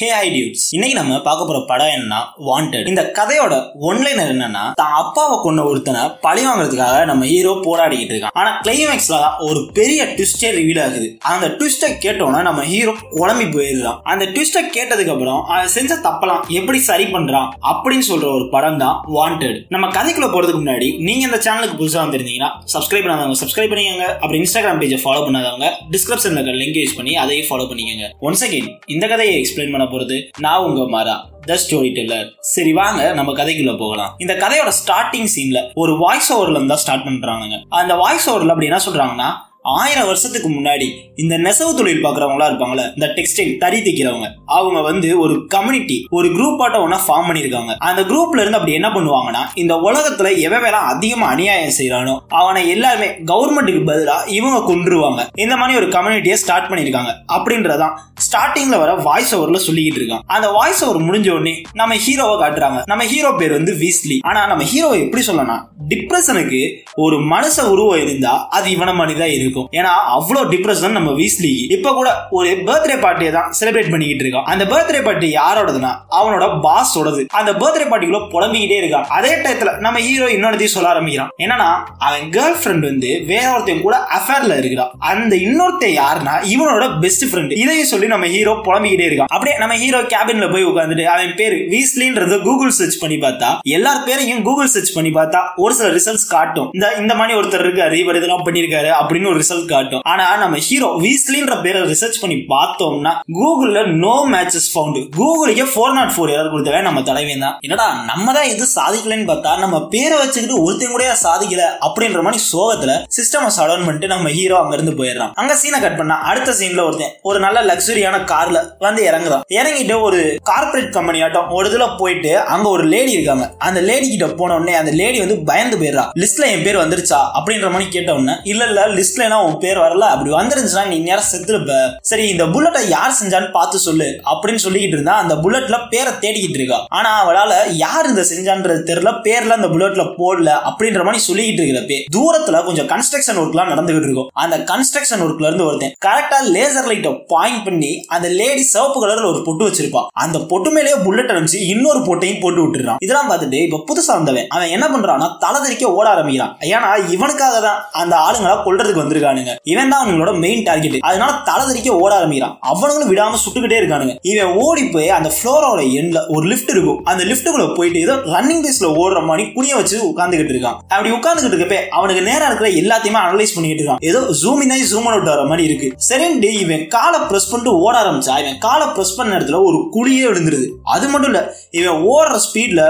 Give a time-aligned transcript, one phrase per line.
[0.00, 3.54] ஹே ஐ dudes இன்னைக்கு நம்ம பார்க்க போற படம் என்னன்னா வாண்டட் இந்த கதையோட
[3.88, 8.34] ஒன்லைனர் என்னன்னா தான் அப்பாவை கொண்ட ஒருத்தனை பழி வாங்குறதுக்காக நம்ம ஹீரோ போராடிக்கிட்டு இருக்கான்.
[8.40, 9.16] ஆனா கிளைமேக்ஸ்ல
[9.46, 11.08] ஒரு பெரிய ட்விஸ்டே ரிவீல் ஆகுது.
[11.32, 13.98] அந்த ட்விஸ்டை கேட்டோம்னா நம்ம ஹீரோ குழம்பி போயிடுறான்.
[14.12, 18.96] அந்த ட்விஸ்டை கேட்டதுக்கு அப்புறம் அதை செஞ்ச தப்பலாம் எப்படி சரி பண்றான் அப்படின்னு சொல்ற ஒரு படம் தான்
[19.16, 24.06] வாண்டட் நம்ம கதைக்குள்ள போறதுக்கு முன்னாடி நீங்க இந்த சேனலுக்கு புதுசா வந்திருந்தீங்கன்னா சப்ஸ்கிரைப் பண்ணாதவங்க சப்ஸ்கிரைப் பண்ணிக்கங்க.
[24.20, 28.08] அப்புறம் இன்ஸ்டாகிராம் பேஜை ஃபாலோ பண்ணாதவங்க டிஸ்கிரிப்ஷன்ல இருக்க லிங்க் யூஸ் பண்ணி அதையும் ஃபாலோ பண்ணிக்கங்க.
[28.28, 31.16] ஒன்ஸ் அகைன் இந்த கதையை எக்ஸ்பிளைன் பண்ண போறது நான் உங்க மாறா
[31.46, 34.14] த ஸ்டோரி டெல்லர் சரி வாங்க நம்ம கதைக்குள்ள போகலாம்.
[34.18, 38.80] இந்த கதையோட ஸ்டார்டிங் சீன்ல ஒரு வாய்ஸ் ஓவர்ல இருந்தா ஸ்டார்ட் பண்றாங்க அந்த வாய்ஸ் ஓவர்ல அப்படி என்ன
[38.86, 39.28] சொல்றாங்கன்னா
[39.64, 45.46] ஆயிரம் வருஷத்துக்கு முன்னாடி இந்த நெசவு தொழில் பார்க்குறவங்களா இருப்பாங்கல்ல இந்த டெக்ஸ்டைல் தறி தைக்கிறவங்க அவங்க வந்து ஒரு
[45.46, 47.74] கம்யூனிட்டி ஒரு குரூப் ஆட்ட ஒன்றா ஃபார்ம் பண்ணியிருக்காங்க.
[47.78, 53.82] அந்த குரூப்ல இருந்து அப்படி என்ன பண்ணுவாங்கன்னா இந்த உலகத்துல எவன் அதிகமா அநியாயம் செய்யறானோ அவனை எல்லாருமே கவர்மெண்ட்டுக்கு
[53.90, 57.12] பதிலா இவங்க கொண்டுருவாங்க இந்த மாதிரி ஒரு கம்யூனிட்டியை ஸ்டார்ட் பண்ணியிருக்காங்க.
[57.32, 62.82] அப்படின்றதான் ஸ்டார்டிங்ல வர வாய்ஸ் ஓவர்ல சொல்லிக்கிட்டு இருக்கான் அந்த வாய்ஸ் ஓவர் முடிஞ்ச உடனே நம்ம ஹீரோவை காட்டுறாங்க.
[62.86, 68.48] நம்ம ஹீரோ பேர் வந்து வீஸ்லி ஆனா நம்ம ஹீரோவை எப்படி சொல்லலாம் டிப்ரெஷனுக்கு ஒரு மனுஷ உருவம் இருந்தா
[68.48, 69.47] அது இவன மாதிரி தான் இருக்கும்
[69.78, 74.64] ஏன்னா அவ்வளவு டிப்ரெஷன் நம்ம வீஸ்லி இப்ப கூட ஒரு பர்த்டே பார்ட்டியை தான் செலிப்ரேட் பண்ணிக்கிட்டு இருக்கான் அந்த
[74.64, 79.06] பர்த்டே பார்ட்டி யாரோடதுன்னா அவனோட பாஸோடது அந்த பர்த்டே பார்ட்டிக்குள்ள புலம்பிக்கிட்டே இருக்கான்.
[79.18, 81.30] அதே டயத்துல நம்ம ஹீரோ இன்னொருத்தையும் சொல்ல ஆரம்பிக்கிறான்.
[81.44, 87.24] என்னன்னா அவன் கேர்ள் ஃப்ரெண்ட் வந்து வேற ஒருத்தையும் கூட அஃபேர்ல இருக்கிறான் அந்த இன்னொருத்த யாருன்னா இவனோட பெஸ்ட்
[87.30, 89.32] ஃப்ரெண்ட் இதையும் சொல்லி நம்ம ஹீரோ புலம்பிக்கிட்டே இருக்கான்.
[89.34, 94.42] அப்படியே நம்ம ஹீரோ கேபின்ல போய் உட்காந்துட்டு அவன் பேர் வீஸ்லின்றத கூகுள் சர்ச் பண்ணி பார்த்தா எல்லார் பேரையும்
[94.42, 96.70] கூகுள் சர்ச் பண்ணி பார்த்தா ஒரு சில ரிசல்ட்ஸ் காட்டும்.
[96.72, 100.02] இந்த இந்த மாதிரி ஒருத்தர் இருக்காரு இவர் இதெல்லாம் பண்ணிருக்காரு அப்படின்னு ஒரு ரிசல்ட் காட்டும்.
[100.12, 106.14] ஆனா நம்ம ஹீரோ வீஸ்லின்ற பேரை ரிசர்ச் பண்ணி பார்த்தோம்னா கூகுள்ல நோ மேட்சஸ் ஃபவுண்ட் கூகுளுக்கே ஃபோர் நாட்
[106.14, 107.56] ஃபோர் ஏதாவது கொடுத்தவே நம்ம தலைவன் தான்.
[107.66, 112.92] என்னடா நம்ம தான் இது சாதிக்கலன்னு பார்த்தா நம்ம பேரை வச்சுக்கிட்டு ஒருத்தன் கூட சாதிக்கல அப்படின்ற மாதிரி சோகத்துல
[113.16, 115.32] சிஸ்டம் சடவுன் பண்ணிட்டு நம்ம ஹீரோ அங்க இருந்து போயிடுறான்.
[115.42, 119.44] அங்க சீனை கட் பண்ணா அடுத்த சீன்ல ஒருத்தன் ஒரு நல்ல லக்ஸுரியான கார்ல வந்து இறங்குறான்.
[119.58, 123.44] இறங்கிட்டு ஒரு கார்பரேட் கம்பெனி ஆட்டம் ஒரு இதுல போயிட்டு அங்க ஒரு லேடி இருக்காங்க.
[123.68, 126.04] அந்த லேடி கிட்ட போன உடனே அந்த லேடி வந்து பயந்து போயிடுறா.
[126.22, 127.20] லிஸ்ட்ல என் பேர் வந்துருச்சா?
[127.38, 129.98] அப்படின்ற மாதிரி கேட்ட உடனே இல்ல இல்ல லிஸ்ட்ல உன் பேர் வரல.
[129.98, 131.72] அப்படி வந்துருந்துச்சுன்னா நீ நேரம் செத்துருப்ப.
[132.00, 134.04] சரி இந்த புல்லட்டை யார் செஞ்சான்னு பார்த்து சொல்லு.
[134.04, 136.84] அப்படின்னு சொல்லிக்கிட்டு இருந்தா அந்த புல்லட்ல பேரை தேடிக்கிட்டு இருக்கா.
[136.88, 139.06] ஆனா அவளால யார் இந்த செஞ்சான்றது தெரியல.
[139.24, 144.28] பேர்ல அந்த புல்லட்ல போடல அப்படின்ற மாதிரி சொல்லிக்கிட்டு இருக்கிறப்பே தூரத்துல கொஞ்சம் கன்ஸ்ட்ரக்ஷன் ஒர்க் எல்லாம் நடந்துகிட்டு இருக்கும்.
[144.32, 149.42] அந்த கன்ஸ்ட்ரக்ஷன் ஒர்க்ல இருந்து ஒருத்தன் கரெக்டா லேசர் லைட்டை பாயிண்ட் பண்ணி அந்த லேடி சிவப்பு கலர்ல ஒரு
[149.44, 150.06] பொட்டு வச்சிருப்பா.
[150.12, 154.68] அந்த பொட்டு மேலேயே புல்லட் அனுப்பிச்சு இன்னொரு பொட்டையும் போட்டு விட்டுறான் இதெல்லாம் பார்த்துட்டு இப்ப புதுசா வந்தவன் அவன்
[154.68, 156.56] என்ன பண்றான்னா தலதறிக்க ஓட ஆரம்பிக்கிறான்.
[156.60, 159.54] ஏன்னா இவனுக்காக தான் அந்த ஆளுங்களா கொல்றதுக்கு இருக்கானுங்க.
[159.62, 162.58] இவன் தான் அவங்களோட மெயின் டார்கெட் அதனால தலதறிக்க ஓட ஆரம்பிக்கிறான்.
[162.70, 164.16] அவனுங்களும் விடாம சுட்டுக்கிட்டே இருக்கானுங்க.
[164.22, 167.04] இவன் ஓடி போய் அந்த ஃப்ளோரோட எண்ட்ல ஒரு லிஃப்ட் இருக்கும்.
[167.04, 170.76] அந்த லிஃப்ட்டுக்குள்ள போயிட்டு ஏதோ ரன்னிங் பேஸ்ல ஓடுற மாதிரி குனிய வச்சு உட்காந்துக்கிட்டு இருக்கான்.
[170.88, 174.00] அப்படி உட்காந்துக்கிட்டு இருக்கப்ப அவனுக்கு நேரம் இருக்கிற எல்லாத்தையுமே அனலைஸ் பண்ணிட்டு இருக்கான்.
[174.00, 175.88] ஏதோ ஜூம் இன் ஜூம் அவுட் வர மாதிரி இருக்கு.
[176.08, 180.68] சரின்ட்டு இவன் காலை பிரஸ் பண்ணிட்டு ஓட ஆரம்பிச்சா இவன் காலை பிரஸ் பண்ண இடத்துல ஒரு குழியே விழுந்துருது.
[180.82, 182.82] அது மட்டும் இல்ல இவன் ஓடுற ஸ்பீட்ல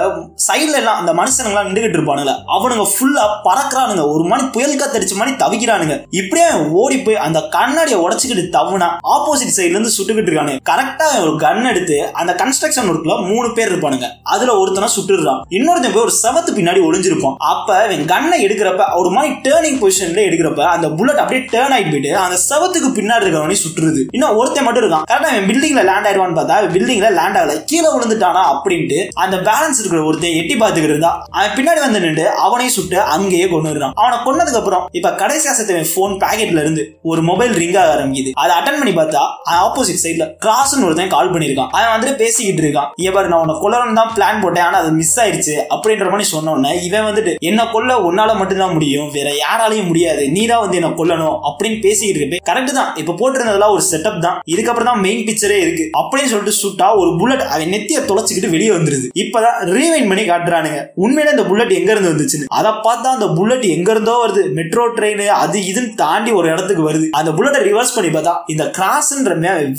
[0.49, 2.35] சைட்ல எல்லாம் அந்த மனுஷனுங்களாம் நின்றுகிட்டு இருப்பானுங்க.
[2.57, 4.13] அவனுங்க ஃபுல்லா பறக்குறானுங்க.
[4.13, 5.97] ஒரு மணி புயல் காத்தடிச்ச மாதிரி தவிக்கிறானுங்க.
[6.21, 6.49] இப்படியே
[6.83, 10.55] ஓடி போய் அந்த கண்ணாடியை உடச்சுக்கிட்டு தவுனா ஆப்போசிட் சைட்ல இருந்து சுட்டுக்கிட்டு இருக்கானு.
[10.71, 14.07] கரெக்டா ஒரு கன் எடுத்து அந்த கன்ஸ்ட்ரக்ஷன் ஒர்க்ல மூணு பேர் இருப்பானுங்க.
[14.35, 17.37] அதுல ஒருத்தனை சுட்டுறான் இன்னொருத்தன் போய் ஒரு செவத்து பின்னாடி ஒளிஞ்சிருப்பான்.
[17.53, 22.13] அப்ப இவன் கண்ணை எடுக்கிறப்ப ஒரு மாதிரி டேர்னிங் பொசிஷன்ல எடுக்கிறப்ப அந்த புல்லட் அப்படியே டேர்ன் ஆகி போயிட்டு
[22.25, 24.03] அந்த செவத்துக்கு பின்னாடி இருக்கிறவனே சுட்டுருது.
[24.17, 25.07] இன்னும் ஒருத்தன் மட்டும் இருக்கான்.
[25.11, 27.57] கரெக்டா அவன் பில்டிங்ல லேண்ட் ஆயிடுவான்னு பார்த்தா பில்டிங்ல லேண்ட் ஆகல.
[27.71, 32.77] கீழே விழுந்துட்டானா அப்படின்ட்டு அந்த பேலன்ஸ் இருக்கிற ஒருத்தன் எட்டி பார்த்துக்கிட்டு இருந்தா அவன் பின்னாடி வந்து நின்று அவனையும்
[32.79, 37.53] சுட்டு அங்கேயே கொண்டு வரான் அவனை கொன்னதுக்கு அப்புறம் இப்ப கடைசி ஆசத்தை போன் பாக்கெட்ல இருந்து ஒரு மொபைல்
[37.61, 38.31] ரிங் ஆக ஆரம்பிக்குது.
[38.43, 39.23] அதை அட்டன் பண்ணி பார்த்தா
[39.65, 42.91] ஆப்போசிட் சைட்ல கிராஸ்னு ஒருத்தன் கால் பண்ணிருக்கான் அவன் வந்துட்டு பேசிக்கிட்டு இருக்கான்.
[43.07, 47.07] இவர் நான் உன்னை கொல்லணும் தான் பிளான் போட்டேன் ஆனா அது மிஸ் ஆயிடுச்சு அப்படின்ற மாதிரி சொன்னோன்னே இவன்
[47.09, 50.23] வந்துட்டு என்ன கொல்ல உன்னால மட்டும்தான் முடியும் வேற யாராலையும் முடியாது.
[50.37, 52.91] நீ தான் வந்து என்ன கொல்லணும் அப்படின்னு பேசிக்கிட்டு இருப்பேன் கரெக்ட் தான்.
[53.03, 54.39] இப்ப போட்டிருந்ததெல்லாம் ஒரு செட்டப் தான்.
[54.53, 55.87] இதுக்கப்புறம் தான் மெயின் பிக்சரே இருக்கு.
[56.01, 59.07] அப்படின்னு சொல்லிட்டு சுட்டா ஒரு புல்லட் அவன் நெத்திய தொலைச்சிக்கிட்டு வெளியே வந்துருது.
[59.25, 60.81] இப்பதான் ரீவைன் பண்ணி காட்டுறானுங்க.
[61.05, 62.51] உண்மையில இந்த புல்லட் எங்க இருந்து வந்துச்சுன்னு.
[62.59, 64.45] அதை பார்த்தா அந்த புல்லட் எங்க இருந்தோ வருது.
[64.59, 67.07] மெட்ரோ ட்ரெயின் அது இதுன்னு தாண்டி ஒரு இடத்துக்கு வருது.
[67.19, 69.35] அந்த புல்லட்டை ரிவர்ஸ் பண்ணி பார்த்தா இந்த கிராஸ்ன்ற